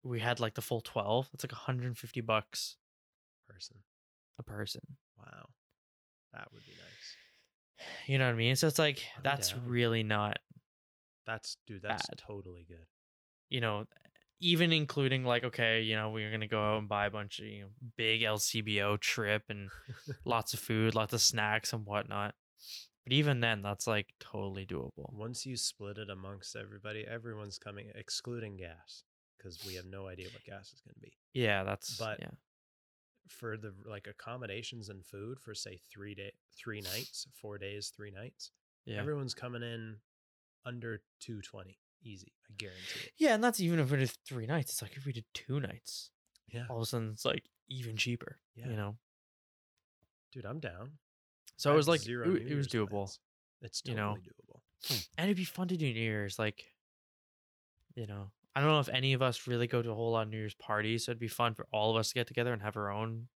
we 0.03 0.21
had 0.21 0.41
like 0.41 0.55
the 0.55 0.61
full 0.63 0.81
12 0.81 1.31
it's 1.33 1.43
like 1.45 1.53
150 1.53 2.21
bucks 2.21 2.77
Person. 3.49 3.77
a 4.39 4.43
person 4.43 4.83
Wow. 5.19 5.47
That 6.35 6.49
would 6.53 6.65
be 6.67 6.73
nice. 6.73 7.87
you 8.07 8.19
know 8.19 8.27
what 8.27 8.35
i 8.35 8.37
mean 8.37 8.57
so 8.57 8.67
it's 8.67 8.79
like 8.79 9.03
I'm 9.17 9.23
that's 9.23 9.51
down. 9.53 9.63
really 9.67 10.03
not 10.03 10.39
That's 11.27 11.57
dude, 11.67 11.83
that's 11.83 12.07
Bad. 12.09 12.19
totally 12.19 12.65
good. 12.69 12.87
you 13.49 13.61
know, 13.61 13.87
even 14.41 14.73
including 14.73 15.25
like, 15.25 15.45
okay, 15.45 15.83
you 15.83 15.97
know, 15.97 16.11
we're 16.11 16.31
gonna 16.31 16.49
go 16.49 16.61
out 16.61 16.79
and 16.79 16.89
buy 16.89 17.07
a 17.07 17.11
bunch 17.11 17.39
of 17.39 17.47
you 17.47 17.63
know 17.63 17.69
big 17.97 18.23
LCBO 18.23 19.01
trip 19.01 19.43
and 19.49 19.71
lots 20.25 20.55
of 20.55 20.61
food, 20.61 20.95
lots 20.95 21.13
of 21.13 21.21
snacks 21.21 21.73
and 21.73 21.87
whatnot. 21.87 22.35
But 23.05 23.13
even 23.13 23.39
then, 23.41 23.63
that's 23.63 23.87
like 23.87 24.09
totally 24.19 24.67
doable. 24.67 25.13
Once 25.13 25.47
you 25.47 25.57
split 25.57 25.97
it 25.97 26.11
amongst 26.11 26.57
everybody, 26.57 27.05
everyone's 27.09 27.57
coming, 27.57 27.89
excluding 27.95 28.57
gas, 28.57 29.05
because 29.39 29.65
we 29.65 29.75
have 29.77 29.87
no 29.87 30.09
idea 30.09 30.27
what 30.33 30.43
gas 30.43 30.73
is 30.73 30.81
going 30.81 30.95
to 30.95 31.01
be. 31.01 31.13
Yeah, 31.33 31.63
that's 31.63 31.97
But 31.97 32.19
yeah, 32.21 32.31
For 33.29 33.57
the 33.57 33.73
like 33.89 34.09
accommodations 34.09 34.89
and 34.89 35.07
food 35.07 35.39
for 35.39 35.55
say 35.55 35.79
three 35.89 36.17
day, 36.17 36.33
three 36.59 36.81
nights, 36.81 37.29
four 37.41 37.59
days, 37.59 37.93
three 37.95 38.11
nights, 38.11 38.51
yeah, 38.87 38.99
everyone's 39.01 39.35
coming 39.35 39.63
in 39.63 39.99
under 40.65 41.01
two 41.21 41.41
twenty, 41.43 41.79
easy. 42.03 42.33
I 42.49 42.55
guarantee 42.57 43.01
it. 43.05 43.13
yeah. 43.19 43.35
And 43.35 43.43
that's 43.43 43.61
even 43.61 43.79
if 43.79 43.91
we 43.91 43.99
did 43.99 44.11
three 44.27 44.47
nights. 44.47 44.73
It's 44.73 44.83
like 44.83 44.97
if 44.97 45.05
we 45.07 45.13
did 45.13 45.25
two 45.35 45.61
nights, 45.61 46.11
Yeah, 46.53 46.65
all 46.71 46.77
of 46.77 46.83
a 46.83 46.87
sudden 46.87 47.11
it's 47.13 47.25
like 47.25 47.45
even 47.69 47.97
cheaper. 47.97 48.39
Yeah. 48.55 48.69
You 48.69 48.77
know, 48.77 48.97
Dude, 50.33 50.45
I'm 50.45 50.61
down. 50.61 50.93
So 51.57 51.71
I 51.71 51.75
it 51.75 51.77
was 51.77 51.89
like 51.89 52.01
zero 52.01 52.27
it, 52.27 52.29
New 52.29 52.35
it 52.37 52.43
was 52.43 52.51
Year's 52.51 52.69
doable, 52.69 52.91
plans. 52.91 53.21
It's 53.63 53.83
you 53.85 53.95
totally 53.95 54.21
know. 54.21 54.21
doable. 54.21 54.61
Hmm. 54.89 54.95
and 55.19 55.27
it'd 55.29 55.37
be 55.39 55.45
fun 55.45 55.69
to 55.69 55.77
do 55.77 55.87
New 55.87 55.99
Year's. 56.01 56.39
Like, 56.39 56.63
you 57.95 58.07
know, 58.07 58.31
I 58.55 58.61
don't 58.61 58.69
know 58.71 58.81
if 58.81 58.89
any 58.91 59.15
of 59.15 59.23
us 59.23 59.47
really 59.47 59.67
go 59.67 59.81
to 59.83 59.91
a 59.91 59.95
whole 59.95 60.13
lot 60.13 60.23
of 60.27 60.29
New 60.31 60.37
Year's 60.39 60.55
parties, 60.55 61.05
so 61.07 61.13
it'd 61.13 61.19
be 61.19 61.29
fun 61.29 61.55
for 61.55 61.67
all 61.73 61.91
of 61.91 61.97
us 61.97 62.09
to 62.09 62.15
get 62.15 62.27
together 62.27 62.53
and 62.53 62.61
have 62.63 62.77
our 62.77 62.91
own 62.91 63.29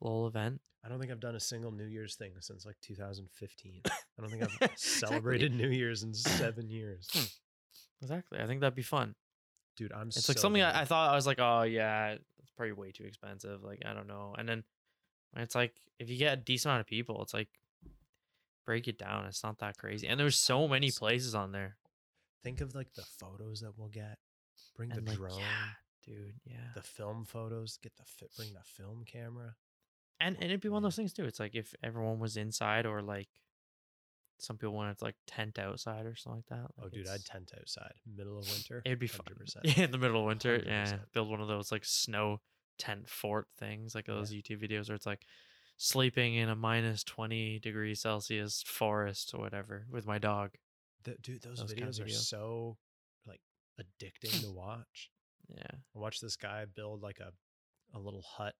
little 0.00 0.26
event. 0.28 0.60
I 0.84 0.88
don't 0.88 1.00
think 1.00 1.10
I've 1.10 1.18
done 1.20 1.34
a 1.34 1.40
single 1.40 1.72
New 1.72 1.86
Year's 1.86 2.14
thing 2.14 2.32
since 2.40 2.64
like 2.64 2.76
2015. 2.82 3.82
I 3.86 3.90
don't 4.20 4.30
think 4.30 4.44
I've 4.62 4.70
celebrated 4.78 5.52
New 5.52 5.68
Year's 5.70 6.04
in 6.04 6.14
seven 6.14 6.70
years. 6.70 7.08
Hmm. 7.12 7.24
Exactly. 8.02 8.38
I 8.38 8.46
think 8.46 8.60
that'd 8.60 8.74
be 8.74 8.82
fun. 8.82 9.14
Dude, 9.76 9.92
I'm 9.92 10.08
It's 10.08 10.28
like 10.28 10.38
something. 10.38 10.62
I, 10.62 10.80
I 10.80 10.84
thought 10.84 11.10
I 11.10 11.14
was 11.16 11.26
like, 11.26 11.38
oh 11.40 11.62
yeah, 11.62 12.16
it's 12.40 12.50
probably 12.56 12.72
way 12.72 12.90
too 12.92 13.04
expensive. 13.04 13.62
Like 13.62 13.82
I 13.86 13.92
don't 13.94 14.08
know. 14.08 14.34
And 14.36 14.48
then 14.48 14.64
it's 15.36 15.54
like 15.54 15.74
if 15.98 16.08
you 16.10 16.16
get 16.16 16.32
a 16.32 16.36
decent 16.40 16.70
amount 16.70 16.80
of 16.80 16.86
people, 16.86 17.22
it's 17.22 17.34
like 17.34 17.48
break 18.66 18.88
it 18.88 18.98
down. 18.98 19.26
It's 19.26 19.42
not 19.42 19.58
that 19.60 19.78
crazy. 19.78 20.06
And 20.08 20.18
there's 20.18 20.38
so 20.38 20.66
many 20.68 20.90
places 20.90 21.34
on 21.34 21.52
there. 21.52 21.76
Think 22.44 22.60
of 22.60 22.74
like 22.74 22.92
the 22.94 23.02
photos 23.02 23.60
that 23.60 23.72
we'll 23.76 23.88
get. 23.88 24.18
Bring 24.76 24.90
And 24.92 25.06
the 25.06 25.10
like, 25.12 25.18
drone, 25.18 25.38
yeah, 25.38 25.68
dude, 26.04 26.34
yeah. 26.44 26.70
the 26.74 26.82
film 26.82 27.24
photos. 27.24 27.78
Get 27.82 27.96
the 27.96 28.04
fi- 28.04 28.26
bring 28.36 28.52
the 28.52 28.62
film 28.64 29.04
camera. 29.06 29.54
and 30.20 30.36
and 30.36 30.44
it'd 30.46 30.60
be 30.60 30.68
one 30.68 30.78
of 30.78 30.82
those 30.84 30.96
things 30.96 31.12
too. 31.12 31.24
It's 31.24 31.40
like 31.40 31.54
if 31.54 31.74
everyone 31.82 32.18
was 32.18 32.36
inside 32.36 32.86
or 32.86 33.02
like 33.02 33.28
some 34.38 34.56
people 34.56 34.74
wanted 34.74 34.98
to 34.98 35.04
like 35.04 35.16
tent 35.26 35.58
outside 35.58 36.06
or 36.06 36.14
something 36.16 36.42
like 36.48 36.60
that. 36.60 36.70
Oh, 36.82 36.88
dude, 36.88 37.08
I'd 37.08 37.24
tent 37.24 37.52
outside, 37.58 37.92
middle 38.06 38.38
of 38.38 38.48
winter. 38.50 38.82
It'd 38.84 38.98
be 38.98 39.06
fun. 39.06 39.26
100%. 39.64 39.76
Yeah, 39.76 39.84
in 39.84 39.90
the 39.90 39.98
middle 39.98 40.20
of 40.20 40.26
winter. 40.26 40.62
Yeah, 40.64 40.84
100%. 40.86 41.00
build 41.12 41.28
one 41.30 41.40
of 41.40 41.48
those 41.48 41.70
like 41.72 41.84
snow 41.84 42.40
tent 42.78 43.08
fort 43.08 43.48
things, 43.58 43.94
like 43.94 44.06
Yeah. 44.08 44.14
those 44.14 44.32
YouTube 44.32 44.62
videos 44.62 44.88
where 44.88 44.96
it's 44.96 45.06
like 45.06 45.22
sleeping 45.76 46.34
in 46.34 46.48
a 46.48 46.56
minus 46.56 47.04
twenty 47.04 47.58
degrees 47.58 48.00
Celsius 48.00 48.62
forest 48.66 49.32
or 49.34 49.40
whatever 49.40 49.86
with 49.90 50.06
my 50.06 50.18
dog. 50.18 50.50
Th- 51.04 51.16
dude, 51.22 51.42
those, 51.42 51.58
Those 51.58 51.72
kind 51.74 51.88
of 51.88 51.94
videos 51.94 52.04
are 52.06 52.08
so 52.10 52.76
like 53.26 53.40
addicting 53.80 54.40
to 54.42 54.50
watch. 54.52 55.10
Yeah, 55.48 55.62
I 55.70 55.98
watched 55.98 56.20
this 56.20 56.36
guy 56.36 56.64
build 56.66 57.02
like 57.02 57.20
a 57.20 57.32
a 57.96 57.98
little 57.98 58.22
hut, 58.22 58.54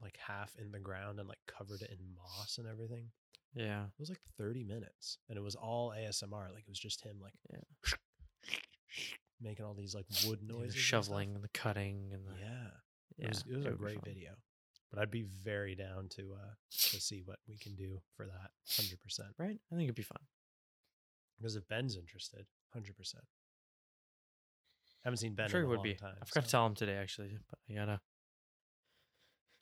like 0.00 0.16
half 0.26 0.54
in 0.58 0.70
the 0.70 0.78
ground 0.78 1.18
and 1.18 1.28
like 1.28 1.40
covered 1.46 1.82
it 1.82 1.90
in 1.90 1.98
moss 2.14 2.56
and 2.58 2.68
everything. 2.68 3.10
Yeah. 3.54 3.84
It 3.84 3.98
was 3.98 4.08
like 4.08 4.20
30 4.38 4.64
minutes 4.64 5.18
and 5.28 5.36
it 5.38 5.42
was 5.42 5.54
all 5.56 5.90
ASMR. 5.90 6.50
Like 6.52 6.64
it 6.66 6.68
was 6.68 6.78
just 6.78 7.02
him 7.04 7.16
like 7.20 7.34
Yeah. 7.52 7.92
making 9.40 9.64
all 9.64 9.74
these 9.74 9.94
like 9.94 10.06
wood 10.26 10.38
Yeah, 10.42 10.46
the 10.48 10.52
noises. 10.52 10.74
and 10.74 10.82
shoveling 10.82 11.34
and 11.34 11.42
the 11.44 11.48
cutting 11.48 12.10
and 12.12 12.26
the 12.26 12.34
Yeah. 12.40 12.70
yeah. 13.18 13.26
It 13.26 13.28
was 13.30 13.44
it 13.48 13.56
was 13.56 13.66
a 13.66 13.70
great 13.70 14.02
video. 14.04 14.36
But 14.90 14.98
I'd 15.00 15.10
be 15.10 15.22
very 15.22 15.74
down 15.76 16.08
to 16.16 16.34
uh 16.34 16.54
to 16.70 17.00
see 17.00 17.22
what 17.24 17.38
we 17.48 17.56
can 17.58 17.74
do 17.76 18.00
for 18.16 18.26
that 18.26 18.50
100%. 18.66 19.34
right? 19.38 19.60
I 19.70 19.74
think 19.76 19.84
it'd 19.84 19.94
be 19.94 20.02
fun. 20.02 20.26
Because 21.38 21.56
if 21.56 21.66
Ben's 21.68 21.96
interested, 21.96 22.46
100%. 22.76 23.14
Haven't 25.04 25.16
seen 25.16 25.34
Ben 25.34 25.44
I'm 25.44 25.50
sure 25.50 25.60
in 25.60 25.64
it 25.66 25.68
a 25.68 25.70
would 25.70 25.82
be. 25.82 25.94
time. 25.94 26.16
I 26.20 26.24
forgot 26.26 26.42
to 26.44 26.48
so- 26.48 26.58
tell 26.58 26.66
him 26.66 26.74
today 26.74 26.96
actually, 26.96 27.38
but 27.48 27.58
I 27.70 27.74
gotta 27.74 28.00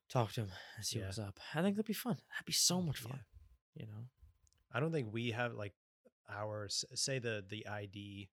talk 0.08 0.32
to 0.32 0.40
him 0.42 0.52
and 0.76 0.84
see 0.86 0.98
Yeah. 0.98 1.06
what's 1.06 1.18
up. 1.18 1.38
I 1.54 1.62
think 1.62 1.76
that'd 1.76 1.86
be 1.86 1.92
fun. 1.92 2.16
That'd 2.30 2.46
be 2.46 2.52
so 2.52 2.80
much 2.82 3.04
Yeah. 3.04 3.12
You 3.78 3.86
know. 3.86 4.08
I 4.72 4.80
don't 4.80 4.92
think 4.92 5.08
we 5.12 5.30
have 5.30 5.54
like 5.54 5.72
our 6.30 6.68
say 6.68 7.18
the 7.18 7.44
the 7.48 7.66
ID 7.66 8.28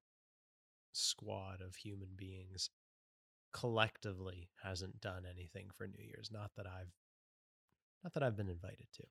squad 0.91 1.61
of 1.61 1.75
human 1.75 2.09
beings 2.17 2.69
collectively 3.53 4.49
hasn't 4.63 4.99
done 4.99 5.23
anything 5.29 5.67
for 5.77 5.87
New 5.87 6.03
Year's. 6.03 6.29
Not 6.31 6.51
that 6.57 6.65
I've 6.65 6.91
not 8.03 8.13
that 8.13 8.23
I've 8.23 8.35
been 8.35 8.49
invited 8.49 8.87
to. 8.95 9.03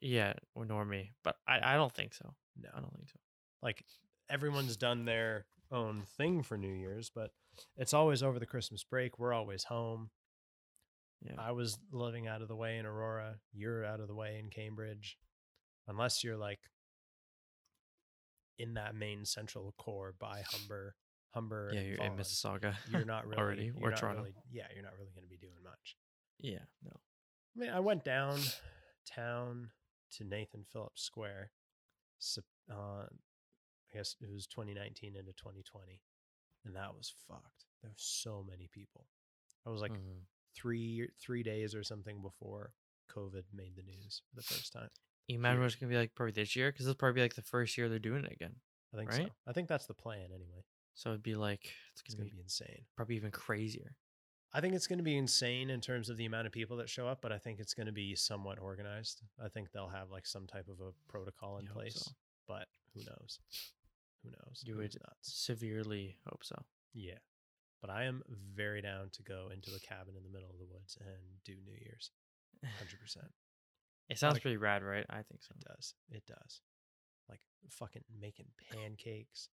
Yeah, 0.00 0.34
or 0.54 0.66
nor 0.66 0.84
me, 0.84 1.12
but 1.24 1.36
I, 1.48 1.74
I 1.74 1.76
don't 1.76 1.92
think 1.92 2.12
so. 2.14 2.34
No. 2.60 2.68
I 2.74 2.80
don't 2.80 2.94
think 2.94 3.08
so. 3.08 3.18
Like 3.62 3.84
everyone's 4.28 4.76
done 4.76 5.04
their 5.04 5.46
own 5.72 6.02
thing 6.16 6.42
for 6.42 6.56
New 6.56 6.72
Year's, 6.72 7.10
but 7.14 7.30
it's 7.76 7.94
always 7.94 8.22
over 8.22 8.38
the 8.38 8.46
Christmas 8.46 8.84
break. 8.84 9.18
We're 9.18 9.32
always 9.32 9.64
home. 9.64 10.10
Yeah. 11.22 11.32
I 11.38 11.52
was 11.52 11.78
living 11.90 12.28
out 12.28 12.42
of 12.42 12.48
the 12.48 12.56
way 12.56 12.76
in 12.76 12.86
Aurora. 12.86 13.36
You're 13.52 13.84
out 13.84 14.00
of 14.00 14.08
the 14.08 14.14
way 14.14 14.38
in 14.38 14.50
Cambridge. 14.50 15.16
Unless 15.88 16.24
you're 16.24 16.36
like 16.36 16.60
in 18.58 18.74
that 18.74 18.94
main 18.94 19.24
central 19.24 19.74
core 19.78 20.14
by 20.18 20.42
Humber, 20.50 20.94
Humber, 21.34 21.70
yeah, 21.74 21.80
you're 21.80 22.04
in 22.04 22.16
Mississauga. 22.16 22.74
You're 22.90 23.04
not 23.04 23.26
really 23.26 23.40
already, 23.42 23.72
or 23.80 23.90
Toronto. 23.92 24.22
really- 24.22 24.34
yeah, 24.50 24.66
you're 24.74 24.82
not 24.82 24.94
really 24.98 25.12
going 25.14 25.24
to 25.24 25.28
be 25.28 25.36
doing 25.36 25.62
much. 25.62 25.96
Yeah, 26.40 26.64
no. 26.84 26.90
I 27.56 27.58
mean, 27.60 27.70
I 27.70 27.80
went 27.80 28.04
down 28.04 28.40
town 29.06 29.70
to 30.12 30.24
Nathan 30.24 30.64
Phillips 30.72 31.02
Square. 31.02 31.50
Uh, 32.70 32.74
I 33.06 33.94
guess 33.96 34.16
it 34.20 34.30
was 34.32 34.46
2019 34.46 35.16
into 35.16 35.32
2020, 35.32 36.00
and 36.64 36.74
that 36.76 36.94
was 36.94 37.12
fucked. 37.28 37.64
There 37.82 37.90
were 37.90 37.94
so 37.96 38.44
many 38.48 38.68
people. 38.72 39.06
I 39.66 39.70
was 39.70 39.80
like 39.82 39.92
Mhm. 39.92 40.22
three 40.54 41.08
three 41.20 41.42
days 41.42 41.74
or 41.74 41.82
something 41.84 42.22
before 42.22 42.72
COVID 43.10 43.44
made 43.52 43.76
the 43.76 43.82
news 43.82 44.22
for 44.28 44.36
the 44.36 44.42
first 44.42 44.72
time. 44.72 44.90
You 45.28 45.38
imagine 45.38 45.60
what 45.60 45.66
it's 45.66 45.74
gonna 45.76 45.90
be 45.90 45.96
like 45.96 46.14
probably 46.14 46.32
this 46.32 46.54
year, 46.56 46.70
because 46.70 46.86
will 46.86 46.94
probably 46.94 47.16
be 47.16 47.22
like 47.22 47.34
the 47.34 47.42
first 47.42 47.76
year 47.76 47.88
they're 47.88 47.98
doing 47.98 48.24
it 48.24 48.32
again. 48.32 48.54
I 48.94 48.96
think 48.98 49.10
Right? 49.10 49.26
so. 49.26 49.32
I 49.46 49.52
think 49.52 49.68
that's 49.68 49.86
the 49.86 49.94
plan 49.94 50.30
anyway. 50.32 50.64
So 50.94 51.10
it'd 51.10 51.22
be 51.22 51.34
like 51.34 51.64
it's 51.92 52.02
It's 52.06 52.14
gonna, 52.14 52.18
going 52.24 52.30
to 52.30 52.34
be, 52.36 52.38
be 52.38 52.42
insane. 52.44 52.84
probably 52.96 53.16
even 53.16 53.30
crazier. 53.30 53.96
I 54.52 54.60
think 54.62 54.74
it's 54.74 54.86
going 54.86 54.98
to 54.98 55.02
be 55.04 55.16
insane 55.18 55.68
in 55.68 55.80
terms 55.82 56.08
of 56.08 56.16
the 56.16 56.24
amount 56.24 56.46
of 56.46 56.52
people 56.52 56.78
that 56.78 56.88
show 56.88 57.06
up, 57.06 57.20
but 57.20 57.32
I 57.32 57.38
think 57.38 57.60
it's 57.60 57.74
going 57.74 57.86
to 57.86 57.92
be 57.92 58.14
somewhat 58.14 58.58
organized. 58.58 59.20
I 59.44 59.48
think 59.48 59.70
they'll 59.72 59.88
have 59.90 60.10
like 60.10 60.26
some 60.26 60.46
type 60.46 60.68
of 60.68 60.80
a 60.80 60.92
protocol 61.10 61.58
in 61.58 61.66
You 61.66 61.72
place, 61.72 61.96
so. 61.96 62.12
but 62.48 62.68
who 62.94 63.00
knows? 63.00 63.40
Who 64.22 64.30
knows? 64.30 64.62
You 64.64 64.74
Who's 64.74 64.94
would 64.94 65.02
nuts? 65.02 65.32
severely 65.34 66.16
hope 66.26 66.42
so. 66.44 66.56
Yeah. 66.94 67.18
But 67.82 67.90
I 67.90 68.04
am 68.04 68.22
very 68.54 68.80
down 68.80 69.10
to 69.12 69.22
go 69.22 69.50
into 69.52 69.74
a 69.74 69.80
cabin 69.80 70.14
in 70.16 70.22
the 70.22 70.30
middle 70.30 70.48
of 70.48 70.58
the 70.58 70.64
woods 70.64 70.96
and 71.00 71.42
do 71.44 71.52
New 71.66 71.76
Year's. 71.78 72.10
100%. 72.64 73.16
It 74.08 74.18
sounds 74.18 74.34
Like- 74.34 74.42
pretty 74.42 74.56
rad, 74.56 74.82
right? 74.82 75.06
I 75.10 75.22
think 75.22 75.42
so. 75.42 75.54
It 75.58 75.64
does. 75.64 75.94
It 76.10 76.26
does. 76.26 76.62
Like 77.28 77.40
fucking 77.70 78.04
making 78.08 78.52
pancakes, 78.70 79.48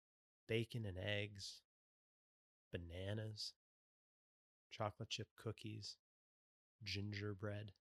bacon 0.47 0.85
and 0.85 0.97
eggs, 0.97 1.61
bananas, 2.71 3.53
chocolate 4.71 5.09
chip 5.09 5.27
cookies, 5.35 5.97
gingerbread, 6.83 7.73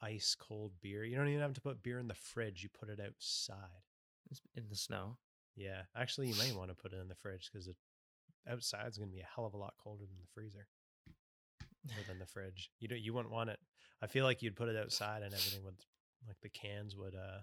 ice 0.00 0.34
cold 0.34 0.80
beer. 0.80 1.04
You 1.04 1.16
don't 1.16 1.28
even 1.28 1.40
have 1.40 1.54
to 1.54 1.60
put 1.60 1.82
beer 1.82 1.98
in 1.98 2.08
the 2.08 2.14
fridge. 2.14 2.62
You 2.62 2.68
put 2.68 2.88
it 2.88 3.00
outside. 3.00 3.84
It's 4.30 4.40
in 4.54 4.68
the 4.68 4.76
snow. 4.76 5.18
Yeah. 5.54 5.82
Actually, 5.94 6.28
you 6.28 6.34
may 6.36 6.52
want 6.56 6.70
to 6.70 6.74
put 6.74 6.92
it 6.92 7.00
in 7.00 7.08
the 7.08 7.14
fridge 7.14 7.48
because 7.50 7.66
it 7.68 7.76
outside's 8.50 8.98
going 8.98 9.08
to 9.10 9.14
be 9.14 9.22
a 9.22 9.28
hell 9.34 9.46
of 9.46 9.54
a 9.54 9.58
lot 9.58 9.74
colder 9.82 10.04
than 10.04 10.18
the 10.20 10.26
freezer 10.34 10.68
or 11.96 12.02
than 12.06 12.18
the 12.18 12.26
fridge. 12.26 12.70
You 12.80 12.88
don't. 12.88 13.00
You 13.00 13.14
wouldn't 13.14 13.32
want 13.32 13.50
it. 13.50 13.58
I 14.02 14.06
feel 14.06 14.24
like 14.24 14.42
you'd 14.42 14.56
put 14.56 14.68
it 14.68 14.76
outside 14.76 15.22
and 15.22 15.32
everything 15.32 15.64
would, 15.64 15.76
like 16.26 16.40
the 16.42 16.48
cans 16.48 16.96
would, 16.96 17.14
uh, 17.14 17.40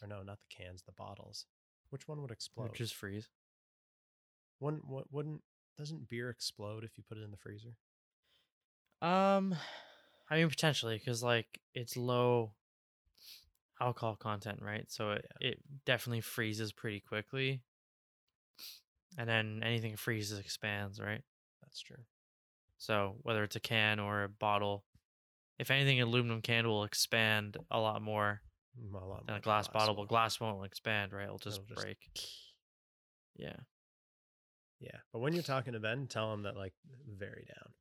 or 0.00 0.08
no, 0.08 0.22
not 0.22 0.38
the 0.40 0.54
cans, 0.64 0.82
the 0.82 0.92
bottles. 0.92 1.46
Which 1.90 2.08
one 2.08 2.22
would 2.22 2.30
explode? 2.30 2.74
just 2.74 2.94
freeze. 2.94 3.28
One, 4.58 4.80
what 4.86 5.12
wouldn't? 5.12 5.42
Doesn't 5.76 6.08
beer 6.08 6.30
explode 6.30 6.84
if 6.84 6.96
you 6.96 7.04
put 7.06 7.18
it 7.18 7.22
in 7.22 7.30
the 7.30 7.36
freezer? 7.36 7.76
Um, 9.00 9.54
I 10.30 10.36
mean 10.36 10.48
potentially 10.48 10.96
because 10.96 11.22
like 11.22 11.60
it's 11.74 11.96
low 11.96 12.52
alcohol 13.80 14.16
content, 14.16 14.60
right? 14.62 14.90
So 14.90 15.12
it 15.12 15.26
it 15.40 15.58
definitely 15.84 16.20
freezes 16.20 16.72
pretty 16.72 17.00
quickly, 17.00 17.62
and 19.18 19.28
then 19.28 19.62
anything 19.64 19.96
freezes 19.96 20.38
expands, 20.38 21.00
right? 21.00 21.22
That's 21.62 21.80
true. 21.80 22.04
So 22.82 23.14
whether 23.22 23.44
it's 23.44 23.54
a 23.54 23.60
can 23.60 24.00
or 24.00 24.24
a 24.24 24.28
bottle, 24.28 24.84
if 25.60 25.70
anything, 25.70 26.00
an 26.00 26.08
aluminum 26.08 26.42
can 26.42 26.66
will 26.66 26.82
expand 26.82 27.56
a 27.70 27.78
lot 27.78 28.02
more 28.02 28.40
A 28.92 28.96
lot 29.06 29.24
than 29.24 29.36
a 29.36 29.40
glass 29.40 29.68
bottle, 29.68 29.94
will. 29.94 30.02
but 30.02 30.08
glass 30.08 30.40
won't 30.40 30.66
expand, 30.66 31.12
right? 31.12 31.26
It'll 31.26 31.38
just 31.38 31.60
It'll 31.60 31.68
just- 31.76 31.80
break. 31.80 31.98
Yeah. 33.36 33.54
Yeah, 34.80 34.98
but 35.12 35.20
when 35.20 35.32
you're 35.32 35.44
talking 35.44 35.74
to 35.74 35.78
Ben, 35.80 36.08
tell 36.08 36.32
him 36.34 36.42
that 36.42 36.56
like 36.56 36.74
very 37.06 37.46
down. 37.46 37.72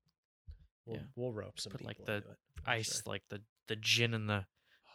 We'll, 0.85 0.97
Yeah. 0.97 1.03
we'll 1.15 1.33
rope 1.33 1.59
some 1.59 1.71
Put, 1.71 1.81
like, 1.83 1.97
the. 2.05 2.23
Ice 2.67 2.93
sure. 3.01 3.01
like 3.07 3.23
the 3.29 3.41
the 3.69 3.75
gin 3.77 4.13
and 4.13 4.29
the 4.29 4.45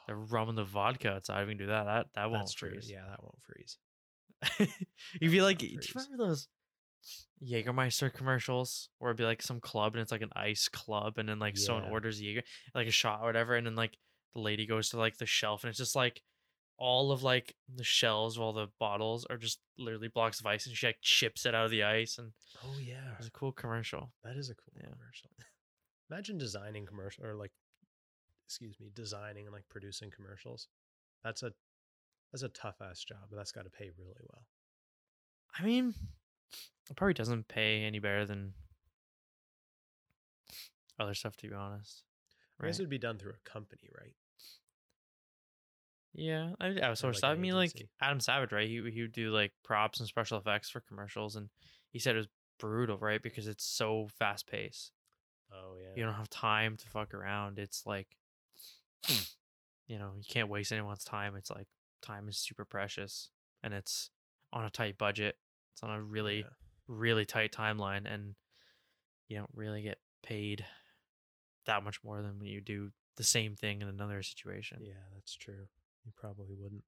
the 0.06 0.14
rum 0.14 0.48
and 0.48 0.56
the 0.56 0.62
vodka 0.64 1.14
outside. 1.14 1.44
We 1.48 1.52
can 1.54 1.58
do 1.58 1.66
that. 1.66 1.82
That 1.84 2.06
that 2.14 2.30
won't 2.30 2.42
That's 2.42 2.52
true. 2.54 2.70
freeze. 2.70 2.88
Yeah, 2.88 3.04
that 3.08 3.20
won't 3.20 3.42
freeze. 3.42 3.78
You'd 5.20 5.32
be 5.32 5.42
like, 5.42 5.58
do 5.58 5.66
you 5.66 5.80
remember 5.96 6.16
those 6.28 6.46
Jägermeister 7.44 8.12
commercials 8.12 8.88
where 8.98 9.10
it'd 9.10 9.18
be 9.18 9.25
like 9.25 9.42
some 9.42 9.60
club 9.60 9.94
and 9.94 10.02
it's 10.02 10.12
like 10.12 10.22
an 10.22 10.32
ice 10.34 10.68
club 10.68 11.18
and 11.18 11.28
then 11.28 11.38
like 11.38 11.56
someone 11.56 11.84
Yeah. 11.84 11.90
orders 11.90 12.20
Jaeger, 12.20 12.42
like 12.75 12.88
a 12.88 12.92
shot 12.92 13.20
or 13.22 13.26
whatever, 13.26 13.54
and 13.54 13.66
then 13.66 13.75
like 13.76 13.96
the 14.34 14.40
lady 14.40 14.66
goes 14.66 14.88
to 14.90 14.98
like 14.98 15.18
the 15.18 15.26
shelf 15.26 15.62
and 15.64 15.68
it's 15.68 15.78
just 15.78 15.96
like 15.96 16.22
all 16.78 17.10
of 17.12 17.22
like 17.22 17.54
the 17.75 17.84
shelves 17.84 18.36
of 18.36 18.42
all 18.42 18.52
the 18.52 18.68
bottles 18.78 19.25
are 19.30 19.38
just 19.38 19.60
literally 19.78 20.08
blocks 20.08 20.40
of 20.40 20.46
ice 20.46 20.66
and 20.66 20.76
she 20.76 20.86
like 20.86 20.98
chips 21.00 21.46
it 21.46 21.54
out 21.54 21.64
of 21.64 21.70
the 21.70 21.82
ice 21.82 22.18
and 22.18 22.32
Oh 22.62 22.78
yeah, 22.78 23.14
it's 23.18 23.28
a 23.28 23.30
cool 23.30 23.52
commercial. 23.52 24.12
that 24.25 24.36
is 24.36 24.50
a 24.50 24.54
cool 24.54 24.72
Yeah. 24.76 24.88
commercial. 24.92 25.30
Imagine 26.10 26.38
designing 26.38 26.86
commercial 26.86 27.25
or 27.25 27.34
like 27.34 27.52
excuse 28.46 28.78
me, 28.80 28.90
designing 28.94 29.46
and 29.46 29.52
like 29.54 29.68
producing 29.68 30.10
commercials. 30.10 30.68
That's 31.25 31.42
a 31.42 31.52
that's 32.32 32.42
a 32.42 32.48
tough 32.48 32.76
ass 32.82 33.02
job, 33.04 33.20
but 33.30 33.36
that's 33.36 33.52
got 33.52 33.64
to 33.64 33.70
pay 33.70 33.90
really 33.98 34.14
well. 34.30 34.46
I 35.58 35.64
mean, 35.64 35.94
it 36.91 36.97
probably 36.97 37.15
doesn't 37.15 37.49
pay 37.49 37.83
any 37.85 37.99
better 37.99 38.25
than 38.25 38.55
other 40.99 41.15
stuff, 41.15 41.37
to 41.38 41.49
be 41.49 41.55
honest. 41.55 42.05
I 42.61 42.67
guess 42.67 42.76
Right. 42.76 42.81
it 42.81 42.83
would 42.85 42.91
be 42.91 42.99
done 42.99 43.19
through 43.19 43.33
a 43.33 43.49
company, 43.50 43.91
right? 43.99 44.15
Yeah, 46.15 46.55
I, 46.59 46.69
I 46.81 46.88
was 46.88 47.00
Or 47.00 47.12
sort 47.12 47.17
of. 47.17 47.23
like 47.23 47.33
I 47.33 47.35
mean, 47.41 47.55
like. 47.55 47.87
Adam 48.00 48.21
Savage, 48.21 48.53
right? 48.53 48.67
He 48.69 48.83
he 48.91 49.03
would 49.03 49.12
do 49.12 49.31
like 49.31 49.53
props 49.62 50.00
and 50.00 50.09
special 50.09 50.38
effects 50.38 50.71
for 50.71 50.81
commercials, 50.81 51.37
and 51.37 51.50
he 51.91 51.99
said 51.99 52.15
it 52.15 52.19
was 52.21 52.29
brutal, 52.59 52.97
right? 52.99 53.23
Because 53.23 53.47
it's 53.47 53.65
so 53.65 54.09
fast 54.19 54.47
paced. 54.47 54.93
Oh 55.53 55.76
yeah. 55.79 55.91
You 55.95 56.05
don't 56.05 56.15
have 56.15 56.31
time 56.31 56.76
to 56.79 56.88
fuck 56.88 57.12
around. 57.12 57.59
It's 57.59 57.85
like, 57.85 58.17
you 59.87 59.99
know, 59.99 60.12
you 60.17 60.25
can't 60.26 60.49
waste 60.49 60.73
anyone's 60.73 61.05
time. 61.05 61.37
It's 61.37 61.50
like 61.50 61.69
time 62.00 62.29
is 62.29 62.38
super 62.38 62.65
precious, 62.65 63.29
and 63.62 63.75
it's 63.75 64.11
on 64.55 64.65
a 64.65 64.71
tight 64.71 64.97
budget. 64.97 65.37
It's 65.76 65.83
on 65.83 65.90
a 65.90 66.00
really 66.02 66.38
Yeah. 66.38 66.49
really 66.88 67.26
tight 67.26 67.52
timeline, 67.52 68.11
and 68.11 68.35
you 69.28 69.37
don't 69.37 69.50
really 69.52 69.83
get 69.83 69.99
paid 70.23 70.64
that 71.66 71.85
much 71.85 72.02
more 72.02 72.23
than 72.23 72.38
when 72.38 72.49
you 72.49 72.62
do 72.62 72.92
the 73.16 73.25
same 73.25 73.56
thing 73.56 73.83
in 73.83 73.88
another 73.88 74.23
situation. 74.23 74.78
Yeah, 74.80 74.95
that's 75.14 75.35
true. 75.35 75.68
You 76.06 76.12
probably 76.16 76.54
wouldn't. 76.59 76.83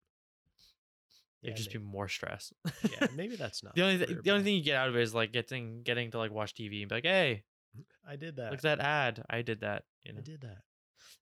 It'd 1.42 1.52
Yeah, 1.54 1.56
just 1.58 1.70
be 1.70 1.78
more 1.78 2.08
stress. 2.08 2.50
yeah, 2.90 3.08
maybe 3.14 3.36
that's 3.36 3.62
not 3.62 3.74
the 3.74 3.82
only 3.82 3.98
th- 3.98 4.22
the 4.24 4.30
only 4.30 4.42
thing 4.44 4.54
you 4.56 4.62
get 4.64 4.76
out 4.76 4.88
of 4.88 4.96
it 4.96 5.02
is 5.02 5.14
like 5.14 5.32
getting 5.32 5.82
getting 5.82 6.10
to 6.12 6.18
like 6.18 6.30
watch 6.30 6.54
TV 6.54 6.80
and 6.80 6.88
be 6.88 6.94
like, 6.94 7.04
hey, 7.04 7.44
I 8.08 8.16
did 8.16 8.36
that. 8.36 8.52
look 8.52 8.60
at 8.64 8.78
that 8.78 8.80
ad. 8.80 9.22
I 9.28 9.42
did 9.42 9.60
that. 9.60 9.84
You 10.02 10.14
know 10.14 10.20
I 10.20 10.22
did 10.22 10.40
that. 10.40 10.62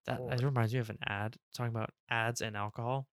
that 0.06 0.20
Oh, 0.20 0.28
that 0.30 0.40
reminds 0.44 0.72
me 0.72 0.78
of 0.78 0.90
an 0.90 0.98
ad 1.04 1.36
talking 1.52 1.74
about 1.74 1.90
ads 2.08 2.40
and 2.42 2.56
alcohol. 2.56 3.08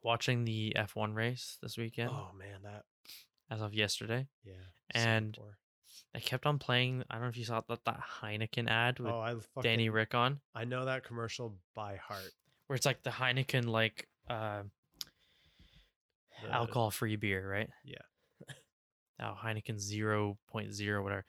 Watching 0.00 0.44
the 0.44 0.74
F1 0.76 1.14
race 1.14 1.58
this 1.60 1.76
weekend 1.76 2.10
Oh 2.10 2.30
man, 2.36 2.62
that 2.62 2.84
as 3.52 3.60
of 3.60 3.74
yesterday, 3.74 4.26
yeah. 4.44 4.52
And 4.94 5.34
Singapore. 5.34 5.58
I 6.14 6.20
kept 6.20 6.46
on 6.46 6.58
playing. 6.58 7.04
I 7.10 7.14
don't 7.14 7.24
know 7.24 7.28
if 7.28 7.36
you 7.36 7.44
saw 7.44 7.60
that 7.68 7.84
that 7.84 8.00
Heineken 8.20 8.68
ad 8.68 8.98
with 8.98 9.12
oh, 9.12 9.20
I 9.20 9.34
fucking, 9.54 9.62
Danny 9.62 9.88
Ric 9.88 10.14
on, 10.14 10.40
I 10.54 10.64
know 10.64 10.84
that 10.86 11.04
commercial 11.04 11.54
by 11.74 11.96
heart. 11.96 12.30
where 12.66 12.76
it's 12.76 12.86
like 12.86 13.02
the 13.02 13.10
Heineken 13.10 13.66
like 13.66 14.08
uh, 14.28 14.62
alcohol 16.50 16.90
free 16.90 17.16
beer, 17.16 17.48
right? 17.48 17.68
Yeah. 17.84 17.98
Oh, 19.20 19.34
Heineken 19.40 19.76
0.0, 19.76 21.02
whatever. 21.02 21.24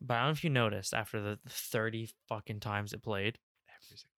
But 0.00 0.14
I 0.14 0.18
don't 0.18 0.26
know 0.28 0.32
if 0.32 0.44
you 0.44 0.50
noticed 0.50 0.94
after 0.94 1.20
the 1.20 1.38
30 1.48 2.10
fucking 2.28 2.60
times 2.60 2.92
it 2.92 3.02
played, 3.02 3.38
Every 3.68 3.96
single 3.96 4.10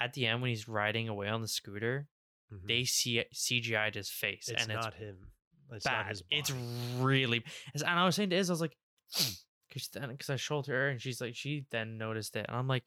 at 0.00 0.14
the 0.14 0.26
end 0.26 0.42
when 0.42 0.48
he's 0.48 0.66
riding 0.66 1.08
away 1.08 1.28
on 1.28 1.42
the 1.42 1.48
scooter. 1.48 2.08
Mhm. 2.52 2.66
they 2.66 2.84
see 2.84 3.22
CGI'd 3.32 3.94
his 3.94 4.10
face. 4.10 4.48
It's 4.48 4.62
and 4.62 4.72
it's 4.72 4.84
not 4.84 4.94
him. 4.94 5.31
It's 5.74 5.84
bad. 5.84 6.20
It's 6.30 6.52
really. 6.98 7.44
And 7.74 7.84
I 7.84 8.04
was 8.04 8.16
saying 8.16 8.30
to 8.30 8.36
Iz, 8.36 8.50
I 8.50 8.52
was 8.52 8.60
like, 8.60 8.76
hmm, 9.14 9.32
because 9.68 9.88
then 9.88 10.10
because 10.10 10.30
I 10.30 10.36
showed 10.36 10.66
her 10.66 10.88
and 10.88 11.00
she's 11.00 11.20
like, 11.20 11.34
she 11.34 11.64
then 11.70 11.98
noticed 11.98 12.36
it, 12.36 12.46
and 12.48 12.56
I'm 12.56 12.68
like, 12.68 12.84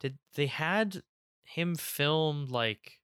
did 0.00 0.18
they 0.34 0.46
had 0.46 1.02
him 1.44 1.74
filmed 1.76 2.50
like, 2.50 3.00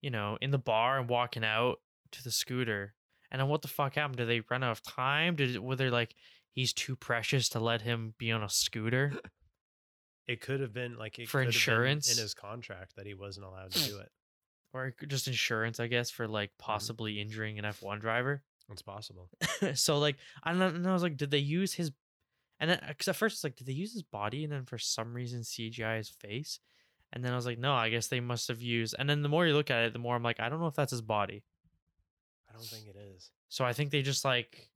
you 0.00 0.10
know, 0.10 0.38
in 0.40 0.50
the 0.50 0.58
bar 0.58 0.98
and 0.98 1.08
walking 1.08 1.44
out 1.44 1.80
to 2.12 2.22
the 2.22 2.30
scooter, 2.30 2.94
and 3.30 3.40
then 3.40 3.48
what 3.48 3.62
the 3.62 3.68
fuck 3.68 3.94
happened? 3.94 4.18
Did 4.18 4.28
they 4.28 4.42
run 4.50 4.62
out 4.62 4.72
of 4.72 4.82
time? 4.82 5.36
Did 5.36 5.58
were 5.58 5.76
they 5.76 5.90
like 5.90 6.14
he's 6.52 6.72
too 6.72 6.96
precious 6.96 7.48
to 7.50 7.60
let 7.60 7.82
him 7.82 8.14
be 8.18 8.30
on 8.32 8.42
a 8.42 8.50
scooter? 8.50 9.12
It 10.28 10.40
could 10.40 10.58
have 10.58 10.72
been 10.72 10.98
like 10.98 11.20
it 11.20 11.28
For 11.28 11.38
could 11.38 11.46
have 11.46 11.52
been 11.52 11.56
insurance? 11.56 12.12
in 12.16 12.20
his 12.20 12.34
contract 12.34 12.96
that 12.96 13.06
he 13.06 13.14
wasn't 13.14 13.46
allowed 13.46 13.70
to 13.72 13.78
hmm. 13.78 13.86
do 13.86 13.98
it. 13.98 14.10
Or 14.76 14.94
just 15.06 15.28
insurance, 15.28 15.80
I 15.80 15.86
guess, 15.86 16.10
for 16.10 16.28
like 16.28 16.50
mm-hmm. 16.50 16.72
possibly 16.72 17.20
injuring 17.20 17.58
an 17.58 17.64
F1 17.64 18.00
driver. 18.00 18.42
It's 18.70 18.82
possible. 18.82 19.30
so 19.74 19.98
like 19.98 20.16
I 20.42 20.50
don't 20.50 20.58
know, 20.58 20.66
and 20.66 20.86
I 20.88 20.92
was 20.92 21.02
like, 21.02 21.16
did 21.16 21.30
they 21.30 21.38
use 21.38 21.72
his? 21.72 21.92
And 22.58 22.70
then 22.70 22.78
uh, 22.82 22.88
because 22.88 23.08
at 23.08 23.16
first 23.16 23.36
it's 23.36 23.44
like, 23.44 23.56
did 23.56 23.66
they 23.66 23.72
use 23.72 23.92
his 23.92 24.02
body? 24.02 24.44
And 24.44 24.52
then 24.52 24.64
for 24.64 24.78
some 24.78 25.14
reason 25.14 25.40
CGI 25.40 25.98
his 25.98 26.08
face. 26.08 26.60
And 27.12 27.24
then 27.24 27.32
I 27.32 27.36
was 27.36 27.46
like, 27.46 27.58
no, 27.58 27.72
I 27.72 27.88
guess 27.88 28.08
they 28.08 28.20
must 28.20 28.48
have 28.48 28.60
used. 28.60 28.94
And 28.98 29.08
then 29.08 29.22
the 29.22 29.28
more 29.28 29.46
you 29.46 29.54
look 29.54 29.70
at 29.70 29.84
it, 29.84 29.92
the 29.92 29.98
more 29.98 30.16
I'm 30.16 30.22
like, 30.22 30.40
I 30.40 30.48
don't 30.48 30.60
know 30.60 30.66
if 30.66 30.74
that's 30.74 30.90
his 30.90 31.02
body. 31.02 31.44
I 32.48 32.52
don't 32.52 32.64
think 32.64 32.86
it 32.88 32.96
is. 33.14 33.30
So 33.48 33.64
I 33.64 33.72
think 33.72 33.90
they 33.90 34.02
just 34.02 34.24
like, 34.24 34.68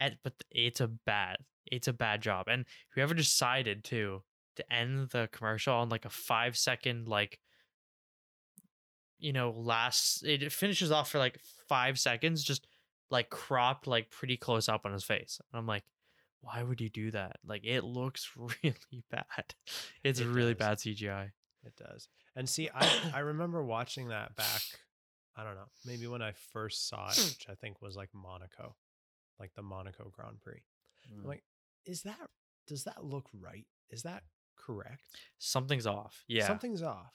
at, 0.00 0.16
but 0.24 0.32
it's 0.50 0.80
a 0.80 0.88
bad, 0.88 1.36
it's 1.70 1.88
a 1.88 1.92
bad 1.92 2.22
job. 2.22 2.48
And 2.48 2.66
whoever 2.94 3.14
decided 3.14 3.84
to 3.84 4.22
to 4.56 4.72
end 4.72 5.10
the 5.10 5.28
commercial 5.32 5.74
on 5.74 5.88
like 5.88 6.04
a 6.04 6.10
five 6.10 6.56
second 6.56 7.08
like, 7.08 7.38
you 9.18 9.32
know, 9.32 9.50
last 9.50 10.24
it 10.24 10.52
finishes 10.52 10.90
off 10.90 11.10
for 11.10 11.18
like 11.18 11.38
five 11.68 11.98
seconds, 11.98 12.42
just 12.42 12.66
like 13.10 13.30
cropped 13.30 13.86
like 13.86 14.10
pretty 14.10 14.36
close 14.36 14.68
up 14.68 14.82
on 14.84 14.92
his 14.92 15.04
face. 15.04 15.40
And 15.52 15.58
I'm 15.58 15.66
like, 15.66 15.84
why 16.40 16.62
would 16.62 16.80
you 16.80 16.90
do 16.90 17.10
that? 17.12 17.36
Like 17.46 17.64
it 17.64 17.84
looks 17.84 18.30
really 18.36 19.04
bad. 19.10 19.54
It's 20.02 20.20
It 20.20 20.26
really 20.26 20.54
does. 20.54 20.66
bad 20.66 20.78
CGI. 20.78 21.30
It 21.64 21.74
does. 21.76 22.08
And 22.36 22.48
see, 22.48 22.68
I 22.74 22.88
I 23.14 23.18
remember 23.20 23.64
watching 23.64 24.08
that 24.08 24.36
back. 24.36 24.62
I 25.36 25.42
don't 25.42 25.56
know, 25.56 25.68
maybe 25.84 26.06
when 26.06 26.22
I 26.22 26.32
first 26.52 26.88
saw 26.88 27.08
it, 27.08 27.16
which 27.38 27.46
I 27.48 27.54
think 27.54 27.82
was 27.82 27.96
like 27.96 28.10
Monaco, 28.14 28.76
like 29.40 29.52
the 29.54 29.62
Monaco 29.62 30.10
Grand 30.14 30.40
Prix. 30.40 30.62
I'm 31.10 31.24
mm. 31.24 31.28
like, 31.28 31.42
is 31.86 32.02
that 32.02 32.28
does 32.66 32.84
that 32.84 33.04
look 33.04 33.28
right? 33.32 33.66
Is 33.90 34.02
that 34.02 34.22
correct? 34.56 35.02
Something's 35.38 35.86
off. 35.86 36.24
Yeah. 36.28 36.46
Something's 36.46 36.82
off. 36.82 37.12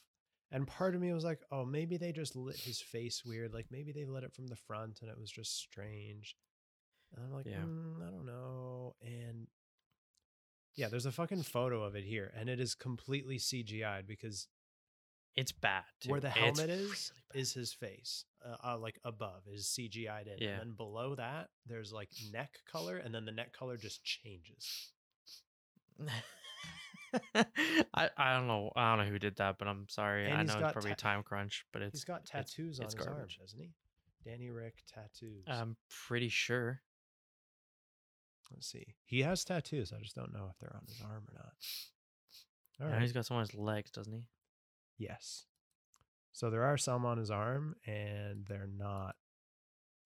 And 0.52 0.66
part 0.66 0.96
of 0.96 1.02
me 1.02 1.14
was 1.14 1.24
like, 1.24 1.42
oh, 1.52 1.64
maybe 1.66 1.98
they 1.98 2.12
just 2.12 2.36
lit 2.36 2.58
his 2.58 2.82
face 2.82 3.24
weird. 3.24 3.54
Like 3.54 3.68
maybe 3.70 3.92
they 3.92 4.06
lit 4.06 4.24
it 4.24 4.34
from 4.34 4.48
the 4.48 4.56
front 4.56 5.00
and 5.02 5.10
it 5.12 5.20
was 5.20 5.30
just 5.32 5.58
strange. 5.58 6.36
And 7.16 7.24
I'm 7.26 7.32
like, 7.34 7.46
Yeah. 7.46 7.62
"Mm, 7.62 8.02
I 8.08 8.10
don't 8.12 8.26
know. 8.26 8.96
And 9.02 9.48
yeah, 10.76 10.88
there's 10.90 11.06
a 11.06 11.12
fucking 11.12 11.44
photo 11.44 11.84
of 11.84 11.96
it 11.96 12.04
here, 12.04 12.32
and 12.36 12.48
it 12.50 12.60
is 12.60 12.74
completely 12.74 13.38
CGI'd 13.38 14.08
because 14.08 14.48
It's 15.36 15.52
bad. 15.52 15.84
where 16.08 16.20
too. 16.20 16.28
the 16.28 16.28
It's 16.30 16.60
helmet 16.60 16.70
is 16.70 17.12
really 17.32 17.42
is 17.42 17.54
his 17.54 17.74
face, 17.74 18.26
uh, 18.46 18.56
uh, 18.64 18.78
like 18.78 19.00
above 19.04 19.44
is 19.48 19.68
CGI'd 19.68 20.28
in, 20.28 20.38
Yeah. 20.40 20.50
and 20.52 20.60
then 20.62 20.72
below 20.74 21.16
that 21.16 21.50
there's 21.66 21.92
like 21.92 22.10
neck 22.32 22.60
color, 22.66 22.98
and 22.98 23.14
then 23.14 23.26
the 23.26 23.32
neck 23.32 23.52
color 23.54 23.78
just 23.78 24.04
changes. 24.04 24.92
I, 27.94 28.10
I 28.18 28.36
don't 28.38 28.48
know 28.48 28.72
I 28.76 28.96
don't 28.96 29.06
know 29.06 29.12
who 29.12 29.20
did 29.20 29.38
that, 29.38 29.58
but 29.58 29.68
I'm 29.68 29.88
sorry. 29.90 30.26
And 30.30 30.34
I 30.36 30.44
know 30.44 30.60
it's 30.66 30.74
probably 30.74 30.92
a 30.92 30.96
ta- 30.96 31.10
time 31.14 31.24
crunch, 31.24 31.66
but 31.74 31.82
it's 31.82 32.00
He's 32.00 32.04
got 32.06 32.22
it's- 32.24 32.30
tattoos 32.52 32.80
on 32.80 32.86
it's 32.86 32.96
his 32.96 33.06
arm, 33.06 33.16
garbage. 33.16 33.38
hasn't 33.42 33.62
he? 33.62 33.70
Danny 34.30 34.50
Ric 34.50 34.76
tattoos. 34.94 35.46
I'm 35.48 35.78
pretty 36.08 36.30
sure. 36.30 36.82
Let's 38.52 38.68
see. 38.72 38.96
He 39.06 39.22
has 39.22 39.44
tattoos. 39.44 39.94
I 39.96 40.02
just 40.02 40.16
don't 40.16 40.34
know 40.34 40.48
if 40.52 40.58
they're 40.60 40.76
on 40.76 40.84
his 40.88 41.02
arm 41.04 41.24
or 41.30 41.34
not. 41.36 41.54
All 42.82 42.92
right. 42.92 43.02
he's 43.02 43.12
got 43.14 43.26
some 43.26 43.38
on 43.38 43.42
his 43.42 43.54
legs, 43.56 43.92
doesn't 43.92 44.14
he? 44.14 44.24
Yes. 44.98 45.46
So 46.32 46.50
there 46.50 46.64
are 46.64 46.78
some 46.78 47.06
on 47.06 47.18
his 47.18 47.30
arm, 47.32 47.76
and 47.86 48.46
they're 48.48 48.70
not 48.76 49.16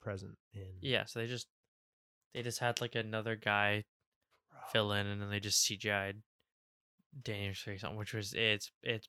present 0.01 0.37
in. 0.53 0.67
Yeah, 0.81 1.05
so 1.05 1.19
they 1.19 1.27
just 1.27 1.47
they 2.33 2.41
just 2.41 2.59
had 2.59 2.81
like 2.81 2.95
another 2.95 3.35
guy 3.35 3.85
Bro. 4.51 4.59
fill 4.71 4.91
in 4.93 5.07
and 5.07 5.21
then 5.21 5.29
they 5.29 5.39
just 5.39 5.65
CGI'd 5.65 6.21
Daniel's 7.21 7.59
face 7.59 7.83
on, 7.83 7.95
which 7.95 8.13
was 8.13 8.33
it's 8.33 8.71
it's 8.81 9.07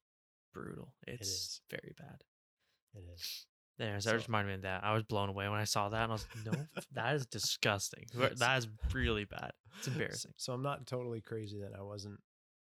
brutal. 0.52 0.92
It's 1.06 1.28
is. 1.28 1.60
very 1.70 1.94
bad. 1.98 2.22
It 2.94 3.04
is. 3.12 3.46
There, 3.76 4.00
so, 4.00 4.04
So- 4.04 4.10
that 4.10 4.16
just 4.18 4.28
reminded 4.28 4.48
me 4.48 4.54
of 4.54 4.62
that. 4.62 4.84
I 4.84 4.94
was 4.94 5.02
blown 5.02 5.28
away 5.28 5.48
when 5.48 5.58
I 5.58 5.64
saw 5.64 5.88
that, 5.88 6.02
and 6.04 6.12
I 6.12 6.14
was 6.14 6.26
like, 6.34 6.46
"No, 6.46 6.66
that 6.92 7.14
is 7.16 7.26
disgusting. 7.26 8.04
That 8.14 8.58
is 8.58 8.68
really 8.92 9.24
bad. 9.24 9.52
It's 9.78 9.88
embarrassing." 9.88 10.32
So 10.36 10.52
I'm 10.52 10.62
not 10.62 10.86
totally 10.86 11.20
crazy 11.20 11.58
that 11.60 11.76
I 11.76 11.82
wasn't. 11.82 12.20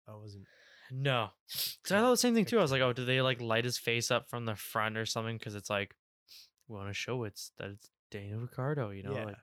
I 0.09 0.15
wasn't. 0.15 0.45
No, 0.91 1.31
because 1.49 1.93
I 1.93 2.01
thought 2.01 2.11
the 2.11 2.17
same 2.17 2.35
thing 2.35 2.45
too. 2.45 2.59
I 2.59 2.63
was 2.63 2.73
like, 2.73 2.83
"Oh, 2.83 2.93
did 2.93 3.07
they 3.07 3.21
like 3.23 3.41
light 3.41 3.65
his 3.65 3.79
face 3.79 4.11
up 4.11 4.29
from 4.29 4.47
the 4.47 4.57
front 4.57 4.97
or 4.97 5.07
something?" 5.07 5.39
Because 5.39 5.55
it's 5.55 5.71
like, 5.71 5.95
we 6.69 6.77
want 6.77 6.89
to 6.89 6.95
show 6.95 7.23
it's 7.25 7.53
that 7.59 7.71
it's 7.71 7.91
Daniel 8.11 8.41
Ricciardo, 8.41 8.91
you 8.91 9.03
know, 9.03 9.15
yeah. 9.15 9.25
like 9.25 9.37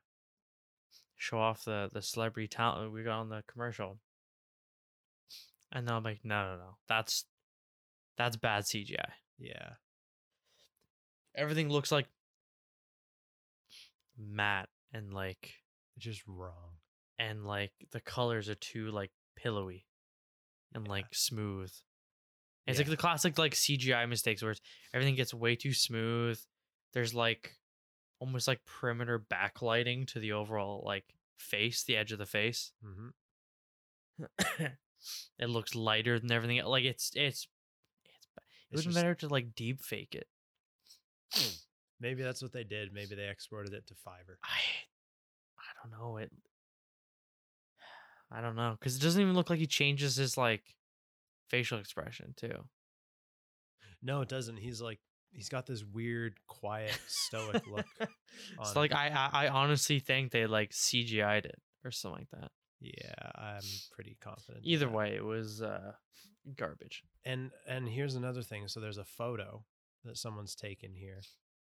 show 1.15 1.39
off 1.39 1.63
the 1.63 1.89
the 1.93 2.01
celebrity 2.01 2.47
talent 2.47 2.91
we 2.91 3.03
got 3.03 3.19
on 3.19 3.29
the 3.29 3.43
commercial. 3.47 3.99
And 5.75 5.87
then 5.87 5.95
I'm 5.95 6.03
like, 6.03 6.19
no, 6.23 6.51
no, 6.51 6.57
no, 6.57 6.77
that's 6.87 7.25
that's 8.17 8.35
bad 8.37 8.63
CGI. 8.63 9.09
yeah. 9.39 9.71
Everything 11.35 11.67
looks 11.69 11.91
like 11.91 12.05
matte 14.17 14.69
and 14.93 15.11
like 15.13 15.55
It's 15.95 16.05
just 16.05 16.21
wrong. 16.27 16.77
and 17.17 17.43
like 17.45 17.71
the 17.91 17.99
colors 17.99 18.49
are 18.49 18.55
too 18.55 18.91
like 18.91 19.11
pillowy 19.35 19.87
and 20.75 20.85
Yeah. 20.85 20.91
like 20.91 21.15
smooth. 21.15 21.71
It's 22.67 22.77
Yeah. 22.79 22.83
like 22.83 22.89
the 22.91 22.97
classic 22.97 23.37
like 23.39 23.53
CGI 23.55 24.07
mistakes 24.07 24.41
where 24.43 24.51
it's, 24.51 24.61
everything 24.93 25.15
gets 25.15 25.33
way 25.33 25.55
too 25.55 25.73
smooth. 25.73 26.39
There's 26.93 27.15
like 27.15 27.57
almost 28.19 28.47
like 28.47 28.63
perimeter 28.65 29.19
backlighting 29.19 30.05
to 30.09 30.19
the 30.19 30.33
overall 30.33 30.83
like 30.85 31.15
face, 31.39 31.83
the 31.83 31.97
edge 31.97 32.11
of 32.11 32.19
the 32.19 32.27
face. 32.27 32.71
hmm 32.83 33.07
it 35.39 35.49
looks 35.49 35.75
lighter 35.75 36.19
than 36.19 36.31
everything. 36.31 36.59
el- 36.59 36.69
Like 36.69 36.85
it's 36.85 37.11
it's 37.15 37.47
it's. 38.05 38.37
It 38.37 38.43
It's 38.71 38.85
would 38.85 38.89
be 38.89 38.93
just- 38.93 38.95
better 39.03 39.15
to 39.15 39.27
like 39.27 39.55
deep 39.55 39.81
fake 39.81 40.15
it. 40.15 40.27
Hmm, 41.33 41.53
maybe 41.99 42.21
that's 42.23 42.41
what 42.41 42.53
they 42.53 42.63
did. 42.63 42.93
Maybe 42.93 43.15
they 43.15 43.27
exported 43.29 43.73
it 43.73 43.87
to 43.87 43.93
Fiverr. 43.95 44.37
I 44.43 44.59
I 45.57 45.71
don't 45.81 45.91
know 45.99 46.17
it. 46.17 46.31
I 48.31 48.41
don't 48.41 48.55
know 48.55 48.75
because 48.79 48.95
it 48.95 49.01
doesn't 49.01 49.21
even 49.21 49.33
look 49.35 49.49
like 49.49 49.59
he 49.59 49.67
changes 49.67 50.15
his 50.15 50.37
like 50.37 50.63
facial 51.49 51.79
expression 51.79 52.33
too. 52.35 52.67
No, 54.01 54.21
it 54.21 54.29
doesn't. 54.29 54.57
He's 54.57 54.81
like 54.81 54.99
he's 55.31 55.49
got 55.49 55.65
this 55.65 55.83
weird, 55.83 56.35
quiet, 56.47 56.97
stoic 57.07 57.65
look. 57.67 57.85
It's 58.59 58.69
on 58.69 58.75
like. 58.75 58.91
I, 58.93 59.09
I 59.09 59.45
I 59.45 59.47
honestly 59.49 59.99
think 59.99 60.31
they 60.31 60.47
like 60.47 60.71
CGI'd 60.71 61.45
it 61.45 61.61
or 61.85 61.91
something 61.91 62.25
like 62.31 62.41
that. 62.41 62.51
Yeah, 62.83 63.31
I'm 63.35 63.63
pretty 63.93 64.17
confident. 64.21 64.65
Either 64.65 64.89
way, 64.89 65.15
it 65.15 65.23
was 65.23 65.61
uh 65.61 65.93
garbage. 66.57 67.03
And 67.23 67.51
and 67.67 67.87
here's 67.87 68.15
another 68.15 68.41
thing. 68.41 68.67
So 68.67 68.79
there's 68.81 68.97
a 68.97 69.05
photo 69.05 69.63
that 70.03 70.17
someone's 70.17 70.53
taken 70.55 70.93
here. 70.93 71.21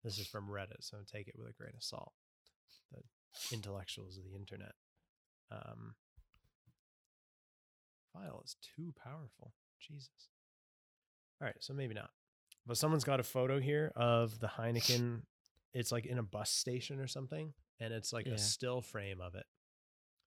This 0.04 0.18
is 0.18 0.28
from 0.28 0.48
Reddit, 0.50 0.82
so 0.82 0.98
take 1.06 1.28
it 1.28 1.36
with 1.38 1.50
a 1.50 1.54
grain 1.54 1.74
of 1.76 1.84
salt. 1.84 2.12
The 2.92 3.02
intellectuals 3.56 4.18
of 4.18 4.24
the 4.26 4.36
internet. 4.36 4.74
Um, 5.52 5.94
file 8.12 8.42
is 8.44 8.56
too 8.76 8.94
powerful. 9.02 9.54
Jesus. 9.80 10.10
All 11.42 11.46
right, 11.48 11.56
so 11.60 11.74
maybe 11.74 11.94
not. 11.94 12.10
But 12.66 12.78
someone's 12.78 13.04
got 13.04 13.20
a 13.20 13.24
photo 13.24 13.60
here 13.60 13.92
of 13.96 14.40
the 14.40 14.48
Heineken. 14.48 15.22
It's 15.74 15.92
like 15.92 16.06
in 16.06 16.18
a 16.18 16.24
bus 16.24 16.50
station 16.50 17.00
or 17.00 17.08
something, 17.08 17.54
and 17.80 17.94
it's 17.94 18.14
like 18.14 18.26
Yeah. 18.26 18.34
a 18.34 18.38
still 18.38 18.82
frame 18.82 19.20
of 19.22 19.36
it. 19.36 19.46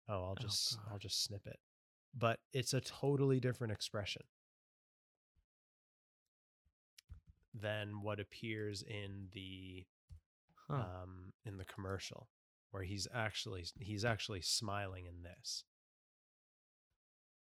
Oh, 0.08 0.24
I'll 0.24 0.30
Oh, 0.38 0.42
just 0.42 0.78
I'll 0.90 0.98
just 0.98 1.22
snip 1.24 1.46
it. 1.46 1.58
But 2.14 2.40
it's 2.52 2.72
a 2.74 2.80
totally 2.80 3.40
different 3.40 3.72
expression 3.72 4.22
than 7.54 8.02
what 8.02 8.20
appears 8.20 8.82
in 8.82 9.28
the 9.32 9.86
Huh. 10.68 10.74
um 11.02 11.32
in 11.44 11.58
the 11.58 11.64
commercial 11.64 12.28
where 12.70 12.82
he's 12.82 13.06
actually 13.14 13.64
he's 13.78 14.04
actually 14.04 14.40
smiling 14.42 15.06
in 15.06 15.22
this. 15.22 15.64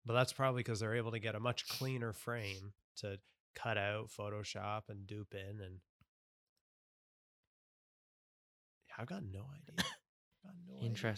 But 0.05 0.13
that's 0.13 0.33
probably 0.33 0.61
because 0.61 0.79
they're 0.79 0.95
able 0.95 1.11
to 1.11 1.19
get 1.19 1.35
a 1.35 1.39
much 1.39 1.67
cleaner 1.67 2.13
frame 2.13 2.73
to 2.97 3.19
cut 3.55 3.77
out 3.77 4.09
Photoshop 4.09 4.83
and 4.89 5.05
dupe 5.05 5.33
in 5.33 5.59
and 5.61 5.79
I've 8.97 9.07
got 9.07 9.23
no 9.23 9.47
idea. 9.53 9.75
Got 10.43 10.55
no 10.67 10.75
idea. 10.77 11.09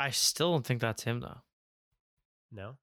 I 0.00 0.10
still 0.10 0.52
don't 0.52 0.66
think 0.66 0.80
that's 0.80 1.02
him 1.04 1.20
though. 1.20 1.40
No. 2.50 2.76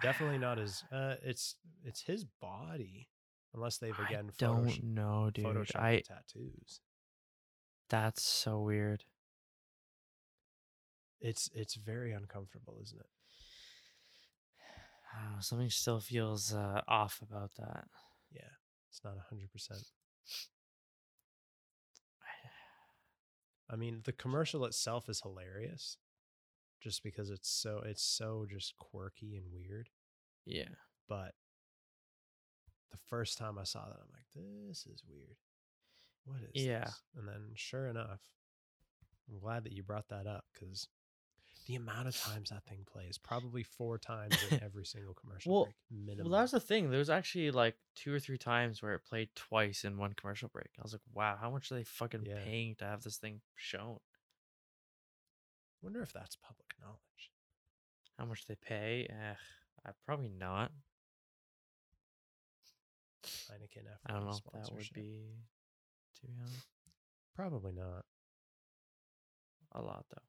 Definitely 0.00 0.38
not 0.38 0.58
as 0.60 0.84
uh 0.92 1.16
it's 1.24 1.56
it's 1.84 2.02
his 2.02 2.24
body 2.40 3.08
unless 3.52 3.78
they've 3.78 3.98
I 3.98 4.06
again 4.06 4.30
don't 4.38 4.66
photosh- 4.68 4.82
know, 4.84 5.30
dude. 5.34 5.44
photoshopped 5.44 5.76
I 5.82 6.02
tattoos. 6.06 6.80
that's 7.90 8.22
so 8.22 8.60
weird. 8.60 9.04
It's 11.20 11.50
it's 11.54 11.74
very 11.74 12.12
uncomfortable, 12.12 12.78
isn't 12.82 13.00
it? 13.00 13.06
Oh, 15.14 15.36
something 15.40 15.68
still 15.68 16.00
feels 16.00 16.54
uh, 16.54 16.80
off 16.88 17.20
about 17.22 17.50
that. 17.58 17.84
Yeah. 18.32 18.48
It's 18.90 19.02
not 19.04 19.16
a 19.16 19.24
hundred 19.28 19.50
percent. 19.52 19.80
I 23.72 23.76
mean, 23.76 24.02
the 24.04 24.12
commercial 24.12 24.64
itself 24.66 25.08
is 25.08 25.22
hilarious, 25.22 25.96
just 26.80 27.02
because 27.02 27.30
it's 27.30 27.48
so 27.48 27.82
it's 27.84 28.02
so 28.02 28.44
just 28.48 28.76
quirky 28.76 29.36
and 29.36 29.46
weird. 29.52 29.88
Yeah. 30.44 30.68
But 31.08 31.32
the 32.90 32.98
first 33.06 33.38
time 33.38 33.58
I 33.58 33.64
saw 33.64 33.86
that, 33.86 33.98
I'm 34.00 34.12
like, 34.12 34.68
this 34.68 34.86
is 34.86 35.02
weird. 35.08 35.36
What 36.24 36.40
is 36.54 36.62
Yeah. 36.64 36.84
this? 36.84 37.02
And 37.16 37.26
then, 37.26 37.52
sure 37.54 37.86
enough, 37.86 38.20
I'm 39.30 39.38
glad 39.38 39.64
that 39.64 39.72
you 39.72 39.82
brought 39.82 40.08
that 40.08 40.26
up 40.26 40.44
because 40.52 40.88
the 41.66 41.76
amount 41.76 42.08
of 42.08 42.16
times 42.16 42.50
that 42.50 42.64
thing 42.64 42.84
plays, 42.90 43.18
probably 43.18 43.62
four 43.62 43.98
times 43.98 44.36
in 44.50 44.60
every 44.62 44.84
single 44.84 45.14
commercial 45.14 45.52
Well- 45.52 45.64
break, 45.64 45.74
minimum. 45.90 46.30
Well, 46.30 46.38
that 46.38 46.42
was 46.44 46.50
the 46.52 46.60
thing. 46.60 46.90
There 46.90 46.98
was 46.98 47.10
actually 47.10 47.50
like 47.50 47.76
two 47.94 48.12
or 48.12 48.18
three 48.20 48.38
times 48.38 48.82
where 48.82 48.94
it 48.94 49.04
played 49.04 49.28
twice 49.34 49.84
in 49.84 49.96
one 49.96 50.12
commercial 50.14 50.48
break. 50.48 50.68
I 50.78 50.82
was 50.82 50.92
like, 50.92 51.02
wow, 51.12 51.36
how 51.40 51.50
much 51.50 51.70
are 51.70 51.76
they 51.76 51.84
fucking 51.84 52.24
Yeah. 52.26 52.38
paying 52.44 52.74
to 52.76 52.84
have 52.84 53.02
this 53.02 53.16
thing 53.18 53.40
shown? 53.54 53.98
wonder 55.82 56.00
if 56.00 56.12
that's 56.12 56.36
public 56.36 56.68
knowledge. 56.80 57.32
How 58.16 58.24
much 58.24 58.46
they 58.46 58.54
pay? 58.54 59.04
Eh, 59.10 59.34
I 59.84 59.90
probably 60.06 60.28
not. 60.28 60.70
Heineken 63.24 63.84
F1 63.86 63.96
I 64.06 64.12
don't 64.12 64.24
know 64.26 64.30
if 64.30 64.52
that 64.52 64.72
would 64.74 64.88
be, 64.94 65.34
to 66.14 66.26
be 66.26 66.32
honest, 66.40 66.66
Probably 67.34 67.72
not. 67.72 68.04
a 69.72 69.80
lot 69.82 70.04
though. 70.10 70.22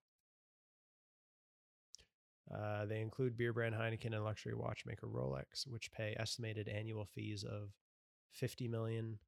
Uh, 2.51 2.85
they 2.85 3.01
include 3.01 3.37
beer 3.37 3.53
brand 3.53 3.75
Heineken 3.75 4.13
and 4.13 4.23
luxury 4.23 4.53
watchmaker 4.53 5.07
Rolex, 5.07 5.67
which 5.67 5.91
pay 5.91 6.15
estimated 6.19 6.67
annual 6.67 7.05
fees 7.05 7.43
of 7.43 7.69
50 8.33 8.67
million 8.67 9.19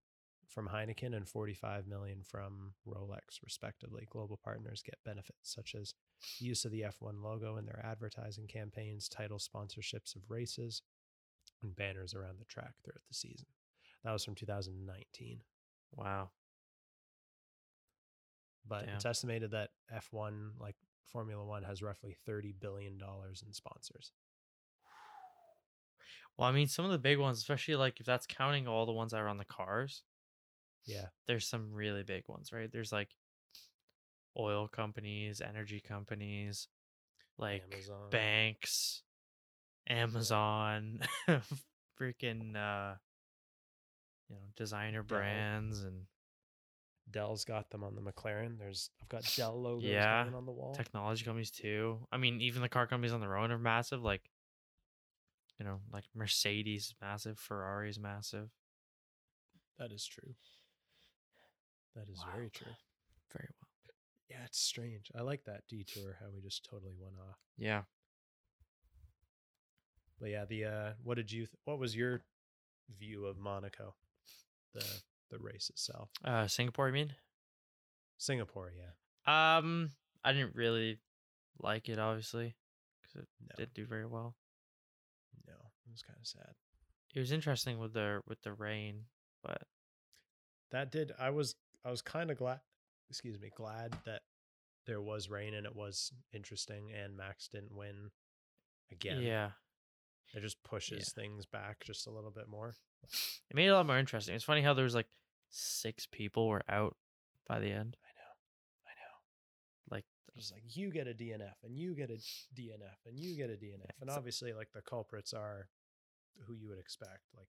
from 0.48 0.68
Heineken 0.68 1.16
and 1.16 1.28
45 1.28 1.88
million 1.88 2.22
from 2.24 2.74
Rolex, 2.88 3.42
respectively. 3.44 4.08
Global 4.10 4.40
partners 4.44 4.84
get 4.84 4.96
benefits 5.04 5.38
such 5.54 5.76
as 5.76 5.94
use 6.40 6.66
of 6.66 6.72
the 6.72 6.82
F1 6.82 7.24
logo 7.24 7.58
in 7.58 7.66
their 7.66 7.84
advertising 7.84 8.48
campaigns, 8.48 9.10
title 9.10 9.40
sponsorships 9.40 10.16
of 10.16 10.30
races, 10.30 10.82
and 11.64 11.76
banners 11.76 12.14
around 12.14 12.40
the 12.40 12.46
track 12.46 12.74
throughout 12.84 13.02
the 13.08 13.14
season. 13.16 13.48
That 14.04 14.12
was 14.12 14.24
from 14.24 14.36
2019. 14.36 15.40
Wow. 15.94 16.30
But 18.68 18.88
it's 18.88 19.06
estimated 19.06 19.52
that 19.52 19.70
F1, 19.94 20.52
like 20.60 20.76
Formula 21.12 21.44
One, 21.46 21.64
has 21.64 21.82
roughly 21.82 22.16
$30 22.28 22.54
billion 22.60 22.94
in 23.00 23.54
sponsors. 23.54 24.12
Well, 26.38 26.50
I 26.50 26.52
mean, 26.52 26.68
some 26.68 26.84
of 26.86 26.92
the 26.92 26.98
big 26.98 27.18
ones, 27.18 27.38
especially 27.38 27.76
like 27.76 28.00
if 28.00 28.06
that's 28.06 28.28
counting 28.28 28.68
all 28.68 28.86
the 28.86 28.92
ones 28.92 29.12
that 29.12 29.22
are 29.22 29.28
on 29.30 29.38
the 29.38 29.46
cars, 29.46 30.04
Yeah. 30.86 31.08
there's 31.28 31.48
some 31.48 31.72
really 31.74 32.04
big 32.04 32.24
ones, 32.28 32.52
right? 32.52 32.70
There's 32.72 32.92
like 32.92 33.10
oil 34.38 34.68
companies, 34.68 35.40
energy 35.42 35.80
companies, 35.80 36.68
like 37.38 37.64
Amazon. 37.72 38.10
banks, 38.12 39.04
Amazon, 39.88 41.00
freaking 42.00 42.56
uh 42.58 42.96
you 44.28 44.36
know, 44.36 44.42
designer 44.58 45.04
brands 45.04 45.84
and 45.84 46.02
Dell's 47.12 47.46
got 47.46 47.70
them 47.70 47.84
on 47.84 47.96
the 47.96 48.02
McLaren. 48.02 48.58
There's 48.58 48.90
I've 49.02 49.10
got 49.10 49.24
Dell 49.36 49.62
logos 49.62 49.84
Yeah, 49.84 50.26
on 50.36 50.46
the 50.46 50.52
wall. 50.52 50.74
technology 50.76 51.24
companies 51.24 51.52
too. 51.52 52.00
I 52.12 52.18
mean, 52.18 52.42
even 52.42 52.62
the 52.62 52.70
car 52.70 52.88
companies 52.88 53.14
on 53.14 53.22
their 53.22 53.38
own 53.38 53.52
are 53.52 53.60
massive, 53.60 54.04
like 54.04 54.30
you 55.60 55.66
know, 55.66 55.80
like 55.94 56.04
Mercedes 56.14 56.88
is 56.88 56.96
massive, 57.02 57.40
Ferrari 57.40 57.90
is 57.90 58.00
massive. 58.00 58.50
that 59.80 59.92
is 59.92 60.06
true. 60.06 60.34
That 61.96 62.10
is 62.10 62.22
very 62.36 62.50
true. 62.50 62.74
Very 63.32 63.48
well. 63.62 63.70
Yeah, 64.30 64.44
it's 64.46 64.60
strange. 64.60 65.12
I 65.18 65.22
like 65.22 65.46
that 65.46 65.68
detour 65.70 66.18
how 66.20 66.26
we 66.34 66.42
just 66.42 66.66
totally 66.66 66.96
went 67.00 67.16
off. 67.30 67.38
Yeah. 67.58 67.84
But 70.20 70.30
yeah, 70.30 70.46
the 70.46 70.66
uh 70.66 70.90
what 71.04 71.16
did 71.16 71.32
you 71.32 71.42
th- 71.46 71.58
what 71.66 71.80
was 71.80 71.96
your 71.96 72.22
view 73.00 73.26
of 73.26 73.38
Monaco? 73.38 73.96
The 74.74 74.84
the 75.32 75.38
race 75.40 75.70
itself. 75.70 76.10
Uh 76.24 76.48
Singapore, 76.48 76.88
I 76.88 76.92
mean? 76.92 77.14
Singapore, 78.18 78.72
yeah. 78.76 78.92
Um, 79.58 79.92
I 80.24 80.32
didn't 80.32 80.56
really 80.56 81.00
like 81.60 81.90
it, 81.90 82.00
obviously, 82.00 82.56
because 83.02 83.22
it 83.24 83.28
No. 83.42 83.56
didn't 83.58 83.74
do 83.74 83.86
very 83.86 84.06
well. 84.06 84.36
No. 85.48 85.54
It 85.54 85.92
was 85.92 86.02
kind 86.02 86.18
of 86.20 86.28
sad. 86.28 86.54
It 87.14 87.20
was 87.20 87.32
interesting 87.32 87.78
with 87.80 87.94
the 87.94 88.22
with 88.28 88.42
the 88.42 88.54
rain, 88.54 89.06
but 89.44 89.64
That 90.72 90.92
did 90.92 91.12
I 91.20 91.30
was 91.30 91.56
I 91.84 91.92
was 91.92 92.02
kind 92.02 92.32
of 92.32 92.38
glad 92.38 92.60
excuse 93.10 93.40
me, 93.40 93.52
glad 93.56 93.96
that 94.06 94.22
there 94.86 95.02
was 95.02 95.30
rain 95.30 95.54
and 95.54 95.66
it 95.66 95.76
was 95.76 96.12
interesting 96.34 96.92
and 96.94 97.16
Max 97.18 97.48
didn't 97.48 97.74
win 97.76 98.12
again. 98.92 99.22
yeah, 99.22 99.52
It 100.36 100.42
just 100.42 100.62
pushes 100.64 101.14
things 101.14 101.46
back 101.46 101.84
just 101.86 102.08
a 102.08 102.12
little 102.12 102.32
bit 102.32 102.50
more. 102.50 102.76
it 103.50 103.56
made 103.56 103.68
it 103.68 103.70
a 103.70 103.76
lot 103.76 103.88
more 103.88 103.98
interesting. 103.98 104.36
It's 104.36 104.44
funny 104.44 104.62
how 104.62 104.74
there 104.74 104.84
was 104.84 104.96
like 104.96 105.08
six 105.50 106.06
people 106.12 106.48
were 106.48 106.64
out 106.70 106.96
by 107.48 107.60
the 107.60 107.72
end. 107.72 107.96
I 108.04 108.12
know. 108.20 108.86
I 108.86 108.94
know. 109.00 109.96
Like, 109.96 110.06
It's 110.36 110.52
like 110.52 110.64
you 110.76 110.92
get 110.92 111.08
a 111.08 111.14
DNF 111.14 111.54
and 111.64 111.78
you 111.78 111.96
get 111.96 112.10
a 112.10 112.20
DNF 112.60 112.98
and 113.08 113.18
you 113.18 113.36
get 113.38 113.50
a 113.50 113.54
DNF. 113.54 113.90
And 114.02 114.10
obviously 114.10 114.52
like 114.52 114.70
the 114.74 114.82
culprits 114.82 115.34
are 115.34 115.70
who 116.46 116.54
you 116.54 116.68
would 116.68 116.80
expect, 116.80 117.22
like 117.38 117.48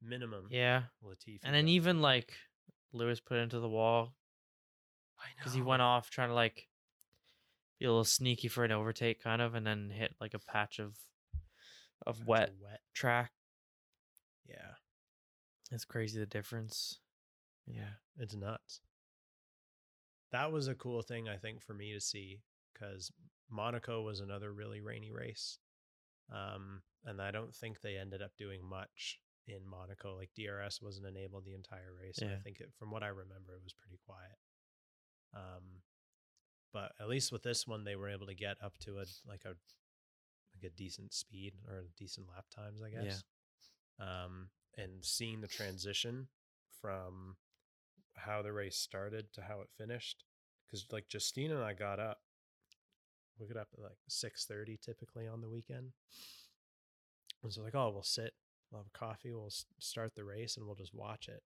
minimum 0.00 0.46
yeah, 0.50 0.84
Latifi. 1.04 1.40
and 1.44 1.54
then 1.54 1.68
even 1.68 2.00
like 2.00 2.32
Lewis 2.92 3.20
put 3.20 3.38
into 3.38 3.60
the 3.60 3.68
wall 3.68 4.14
I 5.20 5.26
because 5.36 5.52
he 5.52 5.62
went 5.62 5.82
off 5.82 6.10
trying 6.10 6.28
to 6.28 6.34
like 6.34 6.66
be 7.78 7.84
a 7.84 7.90
little 7.90 8.04
sneaky 8.04 8.48
for 8.48 8.64
an 8.64 8.72
overtake, 8.72 9.22
kind 9.22 9.42
of, 9.42 9.54
and 9.54 9.66
then 9.66 9.90
hit 9.90 10.14
like 10.20 10.34
a 10.34 10.38
patch 10.38 10.78
of 10.78 10.96
of 12.06 12.26
wet 12.26 12.50
wet. 12.62 12.80
track. 12.94 13.32
Yeah. 14.48 14.74
It's 15.70 15.84
crazy 15.84 16.18
the 16.18 16.26
difference. 16.26 16.98
Yeah, 17.66 17.96
it's 18.18 18.34
nuts. 18.34 18.80
That 20.30 20.52
was 20.52 20.68
a 20.68 20.74
cool 20.74 21.02
thing 21.02 21.28
I 21.28 21.36
think 21.36 21.62
for 21.62 21.74
me 21.74 21.92
to 21.92 22.00
see 22.00 22.40
because 22.72 23.10
Monaco 23.50 24.02
was 24.02 24.20
another 24.20 24.52
really 24.52 24.80
rainy 24.80 25.10
race, 25.10 25.58
um, 26.30 26.82
and 27.04 27.20
I 27.20 27.30
don't 27.30 27.54
think 27.54 27.80
they 27.80 27.96
ended 27.96 28.22
up 28.22 28.32
doing 28.38 28.60
much 28.64 29.18
in 29.46 29.66
Monaco. 29.68 30.16
Like 30.16 30.30
DRS 30.36 30.80
wasn't 30.82 31.06
enabled 31.06 31.44
the 31.44 31.54
entire 31.54 31.92
race, 31.98 32.18
and 32.18 32.32
I 32.32 32.36
think 32.36 32.60
it, 32.60 32.70
from 32.78 32.90
what 32.90 33.02
I 33.02 33.08
remember, 33.08 33.54
it 33.54 33.64
was 33.64 33.74
pretty 33.74 33.98
quiet. 34.04 34.38
Um, 35.34 35.82
but 36.72 36.92
at 37.00 37.08
least 37.08 37.32
with 37.32 37.42
this 37.42 37.66
one, 37.66 37.84
they 37.84 37.96
were 37.96 38.08
able 38.08 38.26
to 38.26 38.34
get 38.34 38.56
up 38.62 38.78
to 38.80 38.98
a 38.98 39.04
like 39.26 39.44
a 39.44 39.54
like 40.62 40.72
a 40.72 40.76
decent 40.76 41.12
speed 41.12 41.54
or 41.68 41.84
decent 41.96 42.28
lap 42.28 42.44
times, 42.54 42.82
I 42.82 42.90
Yeah. 42.90 43.04
guess. 43.04 43.24
Um, 43.98 44.50
and 44.76 45.04
seeing 45.04 45.40
the 45.40 45.48
transition 45.48 46.28
from 46.80 47.36
how 48.14 48.42
the 48.42 48.52
race 48.52 48.76
started 48.76 49.32
to 49.34 49.42
how 49.42 49.60
it 49.60 49.68
finished, 49.76 50.24
because 50.66 50.86
like 50.90 51.08
Justine 51.08 51.50
and 51.50 51.62
I 51.62 51.74
got 51.74 52.00
up, 52.00 52.20
we 53.38 53.46
get 53.46 53.56
up 53.56 53.68
at 53.72 53.82
like 53.82 53.98
six 54.08 54.44
thirty 54.44 54.76
typically 54.76 55.26
on 55.26 55.40
the 55.40 55.48
weekend, 55.48 55.92
and 57.42 57.52
so 57.52 57.62
like, 57.62 57.74
oh, 57.74 57.90
we'll 57.90 58.02
sit, 58.02 58.34
we'll 58.70 58.80
have 58.80 58.90
a 58.94 58.98
coffee, 58.98 59.32
we'll 59.32 59.52
start 59.78 60.14
the 60.14 60.24
race, 60.24 60.56
and 60.56 60.66
we'll 60.66 60.74
just 60.74 60.94
watch 60.94 61.28
it. 61.28 61.42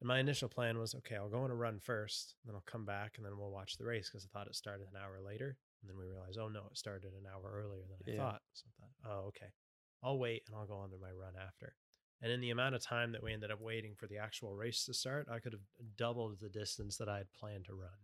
And 0.00 0.08
my 0.08 0.18
initial 0.18 0.48
plan 0.48 0.78
was, 0.78 0.94
okay, 0.96 1.16
I'll 1.16 1.28
go 1.28 1.44
on 1.44 1.50
a 1.50 1.54
run 1.54 1.78
first, 1.78 2.34
then 2.44 2.54
I'll 2.54 2.64
come 2.66 2.84
back, 2.84 3.14
and 3.16 3.24
then 3.24 3.38
we'll 3.38 3.50
watch 3.50 3.76
the 3.76 3.84
race 3.84 4.10
because 4.10 4.26
I 4.26 4.28
thought 4.36 4.48
it 4.48 4.56
started 4.56 4.88
an 4.88 5.00
hour 5.00 5.20
later. 5.24 5.56
And 5.82 5.90
then 5.90 5.98
we 5.98 6.06
realized, 6.06 6.38
oh 6.38 6.48
no, 6.48 6.66
it 6.70 6.78
started 6.78 7.12
an 7.12 7.26
hour 7.26 7.62
earlier 7.62 7.82
than 7.88 7.98
I 8.00 8.10
Yeah. 8.10 8.24
thought. 8.30 8.42
So 8.54 8.64
I 8.68 8.72
thought, 8.80 9.12
oh, 9.12 9.26
okay, 9.28 9.52
I'll 10.02 10.18
wait 10.18 10.44
and 10.46 10.56
I'll 10.56 10.66
go 10.66 10.76
on 10.78 10.90
to 10.90 10.96
my 10.98 11.10
run 11.10 11.34
after. 11.36 11.74
And 12.22 12.30
in 12.30 12.40
the 12.40 12.50
amount 12.50 12.76
of 12.76 12.82
time 12.82 13.10
that 13.12 13.22
we 13.22 13.32
ended 13.32 13.50
up 13.50 13.60
waiting 13.60 13.94
for 13.96 14.06
the 14.06 14.18
actual 14.18 14.54
race 14.54 14.84
to 14.86 14.94
start, 14.94 15.26
I 15.28 15.40
could 15.40 15.52
have 15.52 15.62
doubled 15.96 16.38
the 16.40 16.48
distance 16.48 16.96
that 16.98 17.08
I 17.08 17.18
had 17.18 17.32
planned 17.32 17.64
to 17.64 17.74
run 17.74 17.98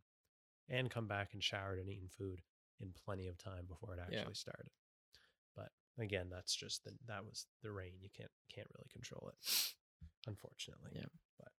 and 0.68 0.90
come 0.90 1.06
back 1.06 1.30
and 1.34 1.42
showered 1.42 1.78
and 1.78 1.88
eaten 1.88 2.08
food 2.08 2.42
in 2.80 2.92
plenty 3.04 3.28
of 3.28 3.38
time 3.38 3.66
before 3.68 3.94
it 3.94 4.00
Yeah. 4.10 4.18
actually 4.18 4.34
started. 4.34 4.70
But 5.54 5.70
again, 5.98 6.28
that's 6.30 6.54
just 6.54 6.82
the, 6.82 6.90
that 7.06 7.24
was 7.24 7.46
the 7.62 7.70
rain. 7.70 7.92
You 8.00 8.08
can't 8.16 8.30
can't 8.52 8.68
really 8.76 8.88
control 8.92 9.30
it, 9.32 9.74
unfortunately. 10.26 10.90
Yeah. 10.94 11.06
But 11.38 11.52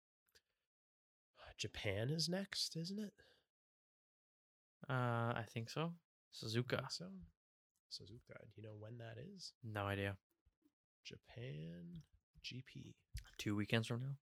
Japan 1.57 2.09
is 2.09 2.29
next, 2.29 2.75
isn't 2.77 2.99
it? 2.99 3.13
Uh, 4.89 5.33
I 5.35 5.45
think 5.53 5.69
so. 5.69 5.91
Suzuka. 6.33 6.89
So 6.89 7.05
Suzuka. 7.91 8.37
Do 8.53 8.61
you 8.61 8.63
know 8.63 8.75
when 8.77 8.97
that 8.97 9.17
is? 9.35 9.53
No 9.63 9.85
idea. 9.85 10.15
Japan 11.03 12.03
GP. 12.43 12.93
Two 13.37 13.55
weekends 13.55 13.87
from 13.87 14.01
now. 14.01 14.17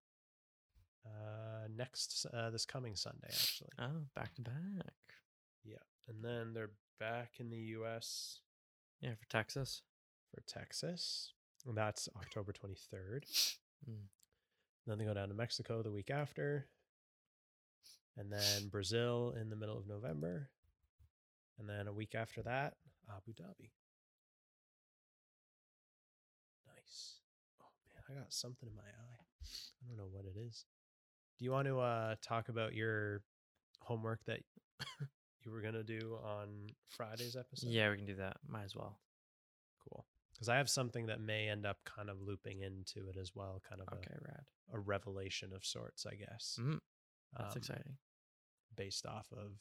Uh, 1.06 1.68
next 1.76 2.26
uh, 2.34 2.50
this 2.50 2.66
coming 2.66 2.96
Sunday 2.96 3.28
actually. 3.30 3.70
Oh, 3.80 4.06
back 4.16 4.36
to 4.36 4.42
back. 4.42 4.94
Yeah, 5.64 5.78
and 6.08 6.24
then 6.24 6.54
they're 6.54 6.72
back 7.00 7.34
in 7.40 7.50
the 7.50 7.58
U.S. 7.58 8.40
Yeah, 9.02 9.12
for 9.20 9.28
Texas. 9.30 9.82
for 10.34 10.42
Texas. 10.48 11.34
And 11.66 11.78
that's 11.78 12.08
October 12.16 12.54
23rd. 12.54 13.24
Mm. 13.90 13.96
Then 14.86 14.98
they 14.98 15.06
go 15.06 15.14
down 15.14 15.28
to 15.30 15.34
Mexico 15.34 15.82
the 15.84 15.92
week 15.92 16.10
after. 16.10 16.68
And 18.18 18.32
then 18.32 18.70
Brazil 18.70 19.36
in 19.40 19.50
the 19.50 19.56
middle 19.56 19.78
of 19.78 19.88
November. 19.88 20.50
And 21.60 21.68
then 21.68 21.88
a 21.88 21.94
week 21.94 22.14
after 22.16 22.42
that, 22.44 22.76
Abu 23.10 23.34
Dhabi. 23.34 23.72
Nice. 26.68 27.16
Oh 27.62 27.66
man, 27.88 28.04
I 28.10 28.20
got 28.22 28.34
something 28.34 28.70
in 28.70 28.76
my 28.76 28.84
eye. 28.84 29.20
I 29.84 29.88
don't 29.88 29.98
know 29.98 30.10
what 30.12 30.26
it 30.26 30.38
is. 30.40 30.66
Do 31.40 31.46
you 31.46 31.52
want 31.52 31.68
to 31.68 31.80
uh 31.80 32.16
talk 32.22 32.50
about 32.50 32.74
your 32.74 33.22
homework 33.80 34.20
that 34.26 34.40
you 35.46 35.52
were 35.52 35.62
gonna 35.62 35.84
do 35.84 36.18
on 36.24 36.68
Friday's 36.90 37.36
episode? 37.36 37.70
Yeah, 37.70 37.90
we 37.92 37.98
can 37.98 38.06
do 38.06 38.16
that. 38.16 38.38
Might 38.48 38.64
as 38.66 38.76
well. 38.76 39.00
Cool. 39.88 40.06
Because 40.34 40.50
I 40.50 40.58
have 40.58 40.70
something 40.70 41.08
that 41.08 41.20
may 41.20 41.48
end 41.50 41.66
up 41.66 41.78
kind 41.86 42.10
of 42.10 42.22
looping 42.22 42.62
into 42.62 43.08
it 43.10 43.18
as 43.20 43.32
well, 43.34 43.62
kind 43.68 43.82
of 43.82 43.88
Okay, 43.98 44.14
rad. 44.24 44.42
a, 44.72 44.78
a 44.78 44.80
revelation 44.80 45.52
of 45.54 45.66
sorts, 45.66 46.06
I 46.06 46.16
guess. 46.16 46.60
Mm, 46.62 46.80
that's 47.36 47.56
um, 47.56 47.60
exciting. 47.60 47.98
Based 48.76 49.06
off 49.08 49.28
of, 49.32 49.54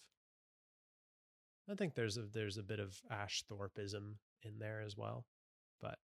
I 1.71 1.75
think 1.75 1.95
there's 1.95 2.17
a 2.17 2.23
there's 2.23 2.59
a 2.59 2.63
bit 2.63 2.79
of 2.81 2.97
Ash 3.11 3.43
Thorpeism 3.51 4.15
in 4.43 4.59
there 4.59 4.83
as 4.83 4.97
well, 4.97 5.27
but 5.81 5.99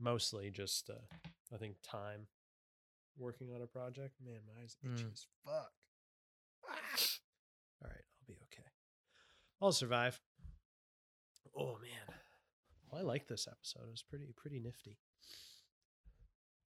mostly 0.00 0.50
just 0.50 0.88
uh, 0.90 0.94
I 1.52 1.56
think 1.58 1.76
time 1.82 2.26
working 3.18 3.52
on 3.54 3.62
a 3.62 3.66
project. 3.66 4.14
Man, 4.24 4.40
my 4.46 4.62
eyes 4.62 4.76
itchy 4.82 5.04
Mm. 5.04 5.12
as 5.12 5.26
fuck. 5.44 5.72
Ah! 6.68 6.74
All 7.82 7.90
right, 7.90 8.04
I'll 8.20 8.26
be 8.26 8.34
okay. 8.52 8.68
I'll 9.60 9.72
survive. 9.72 10.20
Oh 11.56 11.74
man, 11.82 12.16
well, 12.90 13.00
I 13.00 13.04
like 13.04 13.26
this 13.26 13.46
episode. 13.50 13.84
It 13.88 13.90
was 13.90 14.02
pretty 14.02 14.32
pretty 14.36 14.60
nifty. 14.60 14.98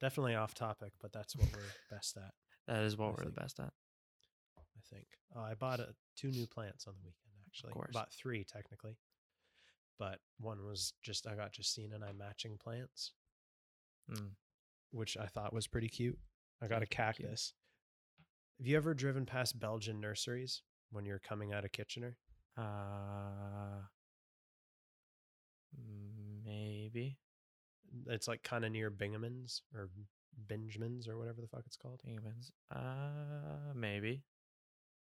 Definitely 0.01 0.35
off 0.37 0.55
topic, 0.55 0.93
but 1.01 1.13
that's 1.13 1.35
what 1.35 1.49
we're 1.53 1.73
best 1.97 2.17
at. 2.17 2.33
That 2.67 2.85
is 2.85 2.97
what 2.97 3.07
I 3.07 3.11
we're 3.11 3.17
think- 3.25 3.35
the 3.35 3.41
best 3.41 3.61
at. 3.61 3.73
I 4.59 4.95
think. 4.95 5.07
Uh, 5.35 5.41
I 5.41 5.55
bought 5.55 5.81
a, 5.81 5.89
two 6.17 6.31
new 6.31 6.47
plants 6.47 6.87
on 6.87 6.95
the 6.95 7.01
weekend, 7.05 7.28
actually. 7.49 7.73
course. 7.73 7.91
Bought 7.93 8.13
three, 8.13 8.45
technically. 8.45 8.97
But 9.99 10.21
one 10.39 10.65
was 10.65 10.93
just, 11.03 11.27
I 11.27 11.35
got 11.35 11.53
Justine 11.53 11.93
and 11.93 12.05
I 12.05 12.13
matching 12.13 12.57
plants, 12.59 13.13
Mm. 14.11 14.31
which 14.93 15.17
I 15.17 15.27
thought 15.27 15.53
was 15.53 15.67
pretty 15.67 15.89
cute. 15.89 16.19
I 16.63 16.67
got 16.69 16.83
a 16.83 16.87
cactus. 16.87 17.53
Have 18.59 18.67
you 18.67 18.77
ever 18.77 18.95
driven 18.95 19.27
past 19.27 19.59
Belgian 19.59 20.01
nurseries 20.01 20.63
when 20.91 21.05
you're 21.05 21.19
coming 21.21 21.53
out 21.53 21.65
of 21.65 21.73
Kitchener? 21.73 22.17
Uh, 22.57 23.83
maybe. 26.45 27.19
It's 28.07 28.29
like 28.29 28.43
kind 28.43 28.65
of 28.65 28.73
near 28.73 28.91
Bingeman's 28.91 29.63
or 29.75 29.91
Benjamin's 30.49 31.09
or 31.09 31.17
whatever 31.19 31.41
the 31.41 31.47
fuck 31.49 31.63
it's 31.67 31.77
called. 31.77 32.01
Penguins. 32.05 32.53
Uh, 32.75 33.73
maybe. 33.75 34.23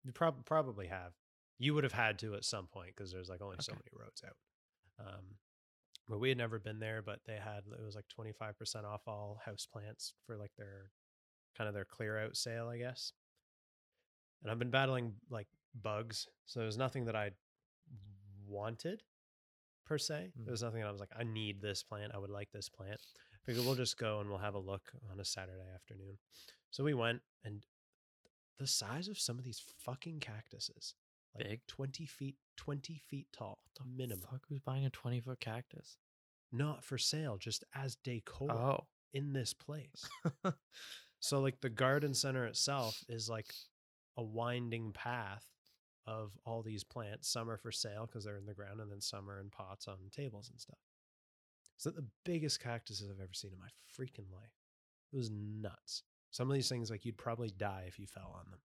You 0.04 0.12
prob- 0.12 0.46
probably 0.46 0.88
have. 0.88 1.14
You 1.62 1.76
would 1.76 1.84
have 1.84 1.94
had 1.94 2.18
to 2.20 2.34
at 2.34 2.44
some 2.44 2.66
point 2.66 2.94
because 2.96 3.12
there's 3.12 3.30
like 3.30 3.42
only 3.42 3.58
so 3.60 3.74
many 3.74 3.92
roads 3.94 4.24
out. 4.26 4.36
Um, 5.00 5.36
but 6.10 6.20
we 6.20 6.30
had 6.30 6.38
never 6.38 6.58
been 6.58 6.80
there, 6.80 7.04
but 7.04 7.20
they 7.28 7.34
had 7.34 7.64
it 7.72 7.86
was 7.86 7.96
like 7.96 8.06
25% 8.18 8.84
off 8.84 9.02
all 9.08 9.40
house 9.46 9.68
plants 9.72 10.14
for 10.26 10.38
like 10.38 10.52
their 10.58 10.90
kind 11.56 11.68
of 11.68 11.76
their 11.76 11.86
clear 11.86 12.18
out 12.18 12.36
sale, 12.36 12.68
I 12.68 12.78
guess. 12.78 13.14
And 14.42 14.52
I've 14.52 14.58
been 14.58 14.72
battling 14.72 15.14
like 15.30 15.48
bugs, 15.80 16.28
so 16.48 16.62
there's 16.62 16.78
nothing 16.80 17.06
that 17.06 17.16
I 17.16 17.30
wanted 18.48 19.04
per 19.86 20.00
se. 20.00 20.32
Mm. 20.40 20.46
There's 20.48 20.64
nothing 20.64 20.82
that 20.82 20.88
I 20.88 20.92
was 20.92 21.00
like, 21.00 21.14
I 21.18 21.24
need 21.24 21.62
this 21.62 21.84
plant. 21.84 22.12
I 22.16 22.18
would 22.18 22.32
like 22.32 22.50
this 22.52 22.70
plant. 22.70 23.00
Figured 23.46 23.66
we'll 23.66 23.76
just 23.76 23.98
go 23.98 24.20
and 24.20 24.30
we'll 24.30 24.40
have 24.40 24.56
a 24.56 24.60
look 24.60 24.92
on 25.12 25.20
a 25.20 25.26
Saturday 25.26 25.70
afternoon. 25.76 26.18
So 26.72 26.84
we 26.84 26.94
went, 26.94 27.22
and 27.44 27.64
the 28.60 28.68
size 28.68 29.08
of 29.08 29.20
some 29.20 29.38
of 29.38 29.44
these 29.44 29.62
fucking 29.86 30.20
cactuses, 30.20 30.96
like 31.36 31.48
Big? 31.48 31.68
20 31.68 32.06
feet, 32.06 32.36
20 32.58 33.02
feet 33.10 33.28
tall, 33.32 33.60
The 33.78 33.86
minimum. 33.86 34.26
Fuck, 34.30 34.42
who's 34.50 34.60
buying 34.60 34.86
a 34.86 34.90
twenty 34.90 35.20
foot 35.20 35.40
cactus? 35.40 35.98
Not 36.52 36.84
for 36.84 36.98
sale, 36.98 37.38
just 37.38 37.64
as 37.74 37.96
decor 37.96 38.52
Oh, 38.52 38.86
in 39.14 39.34
this 39.34 39.54
place. 39.54 40.08
So 41.24 41.40
like 41.40 41.62
the 41.62 41.70
garden 41.70 42.16
center 42.16 42.46
itself 42.48 43.04
is 43.08 43.30
like 43.30 43.54
a 44.18 44.24
winding 44.24 44.92
path 44.92 45.46
of 46.08 46.32
all 46.48 46.64
these 46.64 46.84
plants. 46.84 47.30
Some 47.30 47.48
are 47.48 47.58
for 47.58 47.72
sale 47.72 48.08
because 48.08 48.26
they're 48.26 48.38
in 48.38 48.48
the 48.48 48.56
ground, 48.56 48.80
and 48.82 48.92
then 48.92 49.02
some 49.02 49.30
are 49.30 49.40
in 49.40 49.52
pots 49.52 49.88
on 49.88 49.98
tables 50.12 50.50
and 50.50 50.60
stuff. 50.60 50.80
So, 51.78 51.92
the 51.92 52.08
biggest 52.26 52.60
cactuses 52.60 53.08
I've 53.08 53.22
ever 53.22 53.34
seen 53.34 53.52
in 53.54 53.60
my 53.60 53.68
freaking 53.96 54.32
life. 54.34 54.50
It 55.14 55.18
was 55.18 55.30
nuts. 55.30 56.02
Some 56.32 56.50
of 56.50 56.56
these 56.56 56.70
things 56.70 56.90
like 56.90 57.06
you'd 57.06 57.18
probably 57.20 57.52
die 57.56 57.84
if 57.88 58.00
you 58.00 58.08
fell 58.08 58.36
on 58.40 58.50
them. 58.50 58.60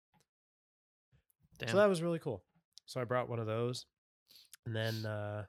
damn. 1.59 1.69
So 1.71 1.75
that 1.77 1.89
was 1.89 2.01
really 2.01 2.19
cool. 2.19 2.41
So 2.85 3.01
I 3.01 3.03
brought 3.03 3.29
one 3.29 3.39
of 3.39 3.47
those. 3.47 3.85
And 4.65 4.75
then 4.75 5.05
uh 5.05 5.45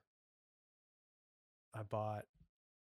I 1.75 1.83
bought 1.83 2.25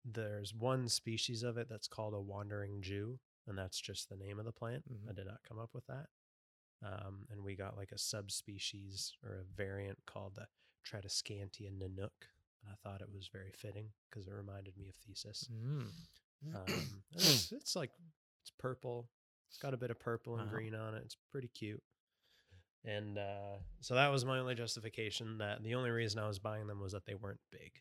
there's 0.04 0.54
one 0.54 0.88
species 0.88 1.42
of 1.42 1.58
it 1.58 1.68
that's 1.68 1.86
called 1.88 2.14
a 2.14 2.20
wandering 2.20 2.80
Jew, 2.80 3.18
and 3.46 3.58
that's 3.58 3.78
just 3.78 4.08
the 4.08 4.16
name 4.16 4.38
of 4.38 4.46
the 4.46 4.52
plant. 4.52 4.84
I 5.06 5.12
Mhm. 5.12 5.16
did 5.16 5.26
not 5.26 5.42
come 5.42 5.58
up 5.58 5.74
with 5.74 5.86
that. 5.86 6.08
Um, 6.82 7.26
and 7.30 7.44
we 7.44 7.54
got 7.54 7.76
like 7.76 7.92
a 7.92 7.98
subspecies 7.98 9.14
or 9.22 9.40
a 9.40 9.44
variant 9.44 10.06
called 10.06 10.36
the 10.36 10.48
Tradescantia 10.84 11.70
Nanouk. 11.70 12.28
And 12.62 12.72
I 12.72 12.74
thought 12.76 13.02
it 13.02 13.10
was 13.12 13.28
very 13.28 13.50
fitting 13.50 13.92
because 14.08 14.26
it 14.26 14.32
reminded 14.32 14.76
me 14.78 14.88
of 14.88 14.94
Thesis. 14.96 15.46
Mm. 15.52 15.92
Um, 16.54 17.04
it's, 17.12 17.52
it's 17.52 17.76
like 17.76 17.90
it's 18.40 18.50
purple. 18.58 19.10
It's 19.48 19.58
got 19.58 19.74
a 19.74 19.76
bit 19.76 19.90
of 19.90 19.98
purple 20.00 20.36
and 20.38 20.46
Wow. 20.46 20.50
green 20.50 20.74
on 20.74 20.94
it. 20.94 21.02
It's 21.04 21.16
pretty 21.30 21.48
cute. 21.48 21.82
And 22.84 23.18
uh, 23.18 23.58
so 23.80 23.94
that 23.94 24.08
was 24.10 24.24
my 24.24 24.38
only 24.38 24.54
justification. 24.54 25.38
That 25.38 25.62
the 25.62 25.74
only 25.74 25.90
reason 25.90 26.18
I 26.18 26.26
was 26.28 26.38
buying 26.38 26.66
them 26.66 26.80
was 26.80 26.92
that 26.92 27.04
they 27.04 27.14
weren't 27.14 27.40
big, 27.52 27.72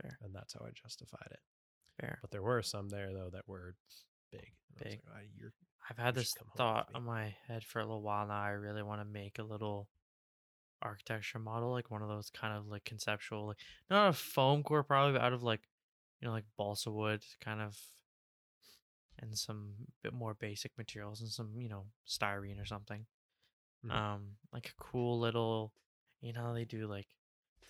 Fair, 0.00 0.18
and 0.22 0.34
that's 0.34 0.54
how 0.54 0.64
I 0.64 0.70
justified 0.70 1.28
it. 1.30 1.40
fair. 2.00 2.18
But 2.22 2.30
there 2.30 2.42
were 2.42 2.62
some 2.62 2.88
there 2.88 3.12
though 3.12 3.30
that 3.32 3.46
were 3.46 3.74
big. 4.32 4.52
And 4.78 4.90
Big. 4.90 5.00
like, 5.06 5.14
"Ah, 5.14 5.20
you're 5.38 5.52
I've 5.90 5.98
had 5.98 6.14
this 6.14 6.30
should 6.30 6.38
come 6.38 6.48
home 6.48 6.74
with 6.76 6.86
thought 6.86 6.88
on 6.94 7.04
my 7.04 7.34
head 7.46 7.62
for 7.64 7.80
a 7.80 7.84
little 7.84 8.02
while 8.02 8.26
now. 8.26 8.40
I 8.40 8.50
really 8.50 8.82
want 8.82 9.00
to 9.00 9.04
make 9.04 9.38
a 9.38 9.44
little 9.44 9.88
architecture 10.82 11.38
model, 11.38 11.70
like 11.70 11.90
one 11.90 12.02
of 12.02 12.08
those 12.08 12.30
kind 12.30 12.56
of 12.56 12.66
like 12.66 12.84
conceptual, 12.84 13.46
like 13.46 13.58
not 13.90 14.08
a 14.08 14.12
foam 14.12 14.62
core, 14.62 14.82
probably, 14.82 15.12
but 15.12 15.22
out 15.22 15.32
of 15.32 15.42
like, 15.42 15.60
you 16.20 16.26
know, 16.26 16.32
like 16.32 16.44
balsa 16.56 16.90
wood, 16.90 17.22
kind 17.40 17.60
of, 17.60 17.76
and 19.18 19.36
some 19.38 19.74
bit 20.02 20.12
more 20.12 20.34
basic 20.34 20.76
materials 20.76 21.20
and 21.20 21.30
some, 21.30 21.52
you 21.58 21.68
know, 21.68 21.86
styrene 22.06 22.60
or 22.60 22.66
something. 22.66 23.06
Mhm. 23.86 23.94
Um, 23.94 24.36
like 24.52 24.68
a 24.68 24.82
cool 24.82 25.18
little, 25.18 25.72
you 26.20 26.32
know, 26.32 26.54
they 26.54 26.64
do 26.64 26.86
like 26.86 27.08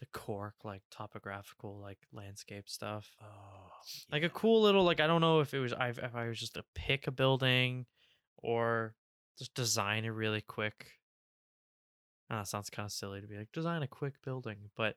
the 0.00 0.06
cork, 0.06 0.54
like 0.64 0.82
topographical, 0.90 1.78
like 1.78 1.98
landscape 2.12 2.68
stuff 2.68 3.10
oh, 3.22 3.72
like 4.10 4.22
a 4.22 4.28
cool 4.28 4.62
little 4.62 4.84
like 4.84 5.00
I 5.00 5.06
don't 5.06 5.20
know 5.20 5.40
if 5.40 5.54
it 5.54 5.58
was 5.58 5.72
I 5.72 5.88
if 5.88 6.14
I 6.14 6.28
was 6.28 6.38
just 6.38 6.54
to 6.54 6.64
pick 6.74 7.06
a 7.06 7.10
building 7.10 7.86
or 8.38 8.94
just 9.38 9.54
design 9.54 10.04
a 10.04 10.12
really 10.12 10.40
quick. 10.40 10.86
It 12.30 12.46
sounds 12.46 12.70
kind 12.70 12.86
of 12.86 12.92
silly 12.92 13.20
to 13.20 13.26
be 13.26 13.36
like 13.36 13.52
design 13.52 13.82
a 13.82 13.86
quick 13.88 14.20
building, 14.22 14.70
but 14.76 14.96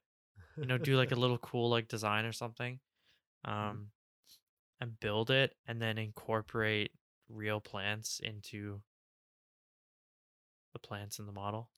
you 0.62 0.68
know, 0.68 0.78
do 0.78 0.98
like 0.98 1.12
a 1.12 1.16
little 1.20 1.38
cool 1.38 1.70
like 1.70 1.88
design 1.88 2.26
or 2.26 2.32
something, 2.32 2.80
um, 3.46 3.92
and 4.82 5.00
build 5.00 5.30
it, 5.32 5.56
and 5.68 5.82
then 5.82 5.98
incorporate 5.98 6.92
real 7.30 7.62
plants 7.62 8.20
into 8.20 8.82
the 10.74 10.80
plants 10.80 11.20
in 11.20 11.26
the 11.26 11.32
model. 11.32 11.70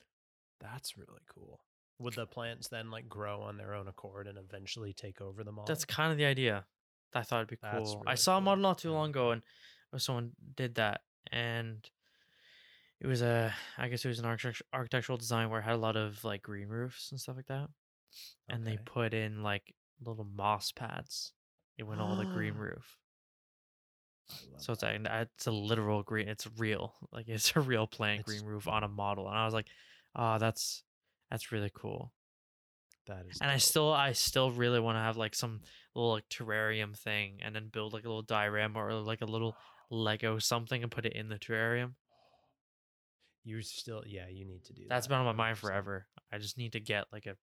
That's 0.59 0.97
really 0.97 1.21
cool. 1.33 1.61
Would 1.99 2.15
the 2.15 2.25
plants 2.25 2.67
then 2.67 2.89
like 2.89 3.07
grow 3.07 3.41
on 3.41 3.57
their 3.57 3.73
own 3.73 3.87
accord 3.87 4.27
and 4.27 4.37
eventually 4.37 4.93
take 4.93 5.21
over 5.21 5.43
the 5.43 5.51
model? 5.51 5.65
That's 5.65 5.85
kind 5.85 6.11
of 6.11 6.17
the 6.17 6.25
idea. 6.25 6.65
I 7.13 7.23
thought 7.23 7.37
it'd 7.37 7.49
be 7.49 7.57
cool. 7.57 8.03
I 8.07 8.11
really 8.11 8.17
saw 8.17 8.37
a 8.37 8.41
model 8.41 8.61
not 8.61 8.77
too 8.77 8.91
long 8.91 9.09
ago, 9.09 9.31
and 9.31 9.41
uh, 9.93 9.97
someone 9.97 10.31
did 10.55 10.75
that, 10.75 11.01
and 11.31 11.87
it 12.99 13.07
was 13.07 13.21
a, 13.21 13.53
I 13.77 13.87
guess 13.89 14.05
it 14.05 14.07
was 14.07 14.19
an 14.19 14.25
architect- 14.25 14.61
architectural 14.73 15.17
design 15.17 15.49
where 15.49 15.59
it 15.59 15.63
had 15.63 15.75
a 15.75 15.77
lot 15.77 15.97
of 15.97 16.23
like 16.23 16.41
green 16.41 16.69
roofs 16.69 17.11
and 17.11 17.19
stuff 17.19 17.35
like 17.35 17.47
that, 17.47 17.67
and 18.47 18.65
they 18.65 18.77
put 18.77 19.13
in 19.13 19.43
like 19.43 19.75
little 20.03 20.23
moss 20.25 20.71
pads. 20.71 21.33
It 21.77 21.83
went 21.83 21.99
all 22.01 22.15
the 22.15 22.25
green 22.25 22.53
roof, 22.57 22.97
I 22.97 23.00
so 24.57 24.73
it's 24.73 24.81
that. 24.81 24.95
a, 25.05 25.21
it's 25.35 25.47
a 25.47 25.51
literal 25.51 26.03
green. 26.03 26.27
It's 26.27 26.47
real, 26.57 26.93
like 27.11 27.27
it's 27.27 27.53
a 27.55 27.59
real 27.61 27.87
plant 27.87 28.21
It's- 28.21 28.25
green 28.39 28.49
roof 28.49 28.67
on 28.67 28.83
a 28.83 28.87
model, 28.87 29.27
and 29.27 29.37
I 29.37 29.45
was 29.45 29.53
like, 29.53 29.67
oh, 30.15 30.37
that's 30.37 30.83
that's 31.29 31.51
really 31.51 31.71
cool. 31.73 32.13
that 33.07 33.25
is 33.29 33.39
and 33.41 33.49
I 33.49 33.57
still 33.57 33.91
I 33.91 34.11
still 34.13 34.51
really 34.51 34.79
want 34.79 34.97
to 34.97 35.01
have 35.01 35.17
like 35.17 35.33
some 35.35 35.61
little 35.95 36.11
like 36.11 36.27
terrarium 36.29 36.95
thing 36.97 37.39
and 37.41 37.55
then 37.55 37.69
build 37.71 37.93
like 37.93 38.03
a 38.05 38.07
little 38.07 38.21
diorama 38.21 38.79
or 38.79 38.93
like 38.93 39.21
a 39.21 39.25
little 39.25 39.55
Lego 39.89 40.39
something 40.39 40.83
and 40.83 40.91
put 40.91 41.05
it 41.05 41.13
in 41.13 41.27
the 41.29 41.37
terrarium. 41.39 41.93
you 43.43 43.61
still 43.61 44.03
yeah 44.05 44.27
you 44.29 44.45
need 44.45 44.63
to 44.65 44.73
do 44.73 44.83
That's 44.87 45.07
that, 45.07 45.09
been 45.09 45.19
on 45.19 45.25
my 45.25 45.43
mind 45.43 45.57
forever. 45.57 46.07
I 46.31 46.37
just 46.37 46.57
need 46.57 46.73
to 46.73 46.79
get 46.79 47.05
like 47.11 47.25
a 47.25 47.35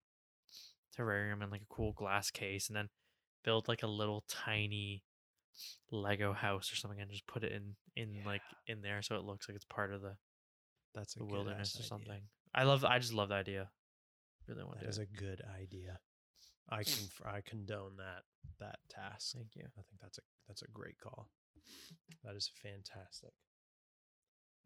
terrarium 0.99 1.43
and 1.43 1.51
like 1.51 1.62
a 1.62 1.75
cool 1.75 1.93
glass 1.93 2.31
case 2.31 2.69
and 2.69 2.77
then 2.77 2.88
build 3.45 3.69
like 3.69 3.83
a 3.83 3.87
little 3.88 4.25
tiny 4.29 5.03
Lego 5.90 6.33
house 6.33 6.73
or 6.73 6.77
something 6.77 7.01
and 7.01 7.11
just 7.11 7.27
put 7.27 7.42
it 7.44 7.53
in 7.53 7.75
in 7.97 8.23
like 8.25 8.42
in 8.66 8.81
there 8.83 9.03
so 9.03 9.16
it 9.16 9.25
looks 9.25 9.49
like 9.49 9.57
it's 9.57 9.64
part 9.64 9.92
of 9.92 10.03
the, 10.03 10.16
That's 10.94 11.16
a 11.16 11.21
the 11.21 11.25
wilderness 11.25 11.75
or 11.77 11.79
idea. 11.81 11.87
something. 11.88 12.21
I 12.55 12.64
love 12.64 12.85
I 12.85 12.99
just 12.99 13.12
love 13.14 13.29
the 13.31 13.35
idea. 13.37 13.68
Really 14.47 14.64
want 14.64 14.79
That 14.81 14.85
to 14.85 14.90
is 14.90 14.97
do 14.97 15.03
a 15.03 15.21
good 15.21 15.42
idea. 15.61 15.99
I 16.71 16.83
can 16.85 17.09
I 17.27 17.40
condone 17.44 17.97
that 17.99 18.23
that 18.61 18.79
task. 18.88 19.33
Thank 19.35 19.55
you. 19.57 19.64
I 19.66 19.83
think 19.83 20.01
that's 20.01 20.18
a 20.18 20.23
that's 20.47 20.62
a 20.62 20.68
great 20.73 20.99
call. 21.01 21.29
That 22.25 22.35
is 22.37 22.51
fantastic. 22.62 23.33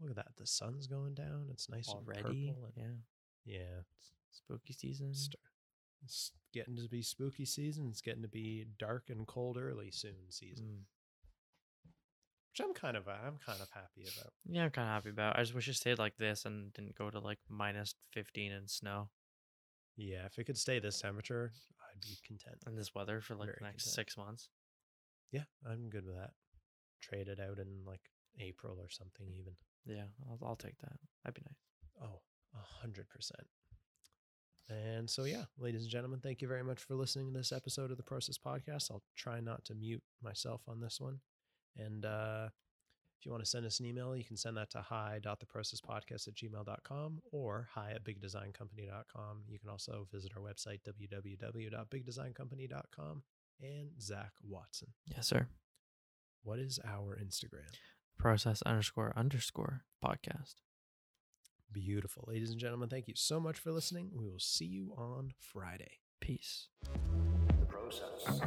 Look 0.00 0.10
at 0.10 0.16
that. 0.16 0.32
The 0.36 0.46
sun's 0.46 0.86
going 0.86 1.14
down. 1.14 1.48
It's 1.50 1.68
nice 1.68 1.88
Already, 1.88 2.48
and 2.48 2.56
purple. 2.56 2.72
and- 2.76 2.98
yeah. 3.44 3.58
yeah. 3.58 3.80
Spooky 4.30 4.72
season. 4.72 5.12
It's 6.04 6.32
getting 6.52 6.76
to 6.76 6.88
be 6.88 7.02
spooky 7.02 7.44
season. 7.44 7.88
It's 7.90 8.00
getting 8.00 8.22
to 8.22 8.28
be 8.28 8.66
dark 8.78 9.04
and 9.08 9.26
cold 9.26 9.56
early 9.56 9.90
soon 9.90 10.30
season, 10.30 10.66
Mm. 10.66 11.90
which 12.50 12.60
I'm 12.66 12.74
kind 12.74 12.96
of 12.96 13.08
I'm 13.08 13.38
kind 13.38 13.60
of 13.60 13.68
happy 13.70 14.02
about. 14.02 14.32
Yeah, 14.46 14.64
I'm 14.64 14.70
kind 14.70 14.88
of 14.88 14.92
happy 14.94 15.10
about. 15.10 15.36
it. 15.36 15.38
I 15.38 15.42
just 15.42 15.54
wish 15.54 15.68
it 15.68 15.74
stayed 15.74 15.98
like 15.98 16.16
this 16.18 16.44
and 16.44 16.72
didn't 16.74 16.96
go 16.96 17.08
to 17.10 17.18
like 17.18 17.38
minus 17.48 17.94
15 18.12 18.52
and 18.52 18.68
snow 18.68 19.08
Yeah, 19.96 20.26
if 20.26 20.38
it 20.38 20.44
could 20.44 20.58
stay 20.58 20.78
this 20.78 21.00
temperature, 21.00 21.52
I'd 21.90 22.00
be 22.00 22.16
content. 22.26 22.62
and 22.66 22.76
this 22.76 22.94
weather 22.94 23.20
for 23.20 23.34
like 23.34 23.46
Very 23.48 23.56
the 23.60 23.64
next 23.66 23.84
content. 23.84 23.94
six 23.94 24.16
months. 24.16 24.48
Yeah, 25.30 25.44
I'm 25.66 25.88
good 25.88 26.04
with 26.04 26.16
that. 26.16 26.32
Trade 27.00 27.28
it 27.28 27.40
out 27.40 27.58
in 27.58 27.84
like 27.86 28.02
April 28.38 28.78
or 28.78 28.90
something 28.90 29.26
even. 29.32 29.54
Yeah, 29.86 30.04
I'll, 30.28 30.38
I'll 30.46 30.56
take 30.56 30.78
that. 30.80 30.98
That'd 31.24 31.34
be 31.34 31.42
nice. 31.46 31.56
Oh, 32.08 32.20
a 32.54 32.80
hundred 32.80 33.08
percent. 33.08 33.46
And 34.68 35.10
so, 35.10 35.24
yeah, 35.24 35.44
ladies 35.58 35.82
and 35.82 35.90
gentlemen, 35.90 36.20
thank 36.20 36.40
you 36.40 36.46
very 36.48 36.64
much 36.64 36.82
for 36.82 36.94
listening 36.94 37.32
to 37.32 37.38
this 37.38 37.52
episode 37.52 37.90
of 37.90 37.96
the 37.96 38.02
Process 38.02 38.38
Podcast. 38.38 38.90
I'll 38.90 39.02
try 39.16 39.40
not 39.40 39.64
to 39.66 39.74
mute 39.74 40.02
myself 40.22 40.62
on 40.68 40.80
this 40.80 41.00
one. 41.00 41.20
And 41.76 42.04
uh, 42.04 42.48
if 43.18 43.26
you 43.26 43.32
want 43.32 43.42
to 43.44 43.50
send 43.50 43.66
us 43.66 43.80
an 43.80 43.86
email, 43.86 44.16
you 44.16 44.24
can 44.24 44.36
send 44.36 44.56
that 44.56 44.70
to 44.70 44.80
hi.theprocesspodcast 44.80 46.28
at 46.28 46.34
gmail.com 46.34 47.20
or 47.30 47.68
hi 47.72 47.92
at 47.92 48.04
bigdesigncompany.com. 48.04 49.42
You 49.48 49.58
can 49.58 49.68
also 49.68 50.06
visit 50.12 50.32
our 50.36 50.42
website, 50.42 50.80
www.bigdesigncompany.com. 50.88 53.22
And 53.60 53.90
Zak 54.00 54.32
Watson. 54.42 54.88
Yes, 55.06 55.26
sir. 55.28 55.46
What 56.42 56.58
is 56.58 56.80
our 56.84 57.16
Instagram? 57.16 57.70
Process 58.18 58.60
underscore 58.62 59.12
underscore 59.16 59.84
podcast 60.04 60.54
beautiful. 61.72 62.24
Ladies 62.28 62.50
and 62.50 62.60
gentlemen, 62.60 62.88
thank 62.88 63.08
you 63.08 63.14
so 63.16 63.40
much 63.40 63.58
for 63.58 63.72
listening. 63.72 64.10
We 64.14 64.28
will 64.28 64.38
see 64.38 64.66
you 64.66 64.94
on 64.96 65.32
Friday. 65.38 65.98
Peace. 66.20 66.68
The 67.60 67.66
process. 67.66 68.40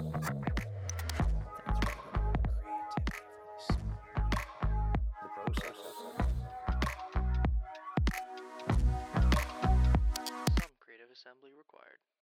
assembly 11.25 11.51
required. 11.57 12.03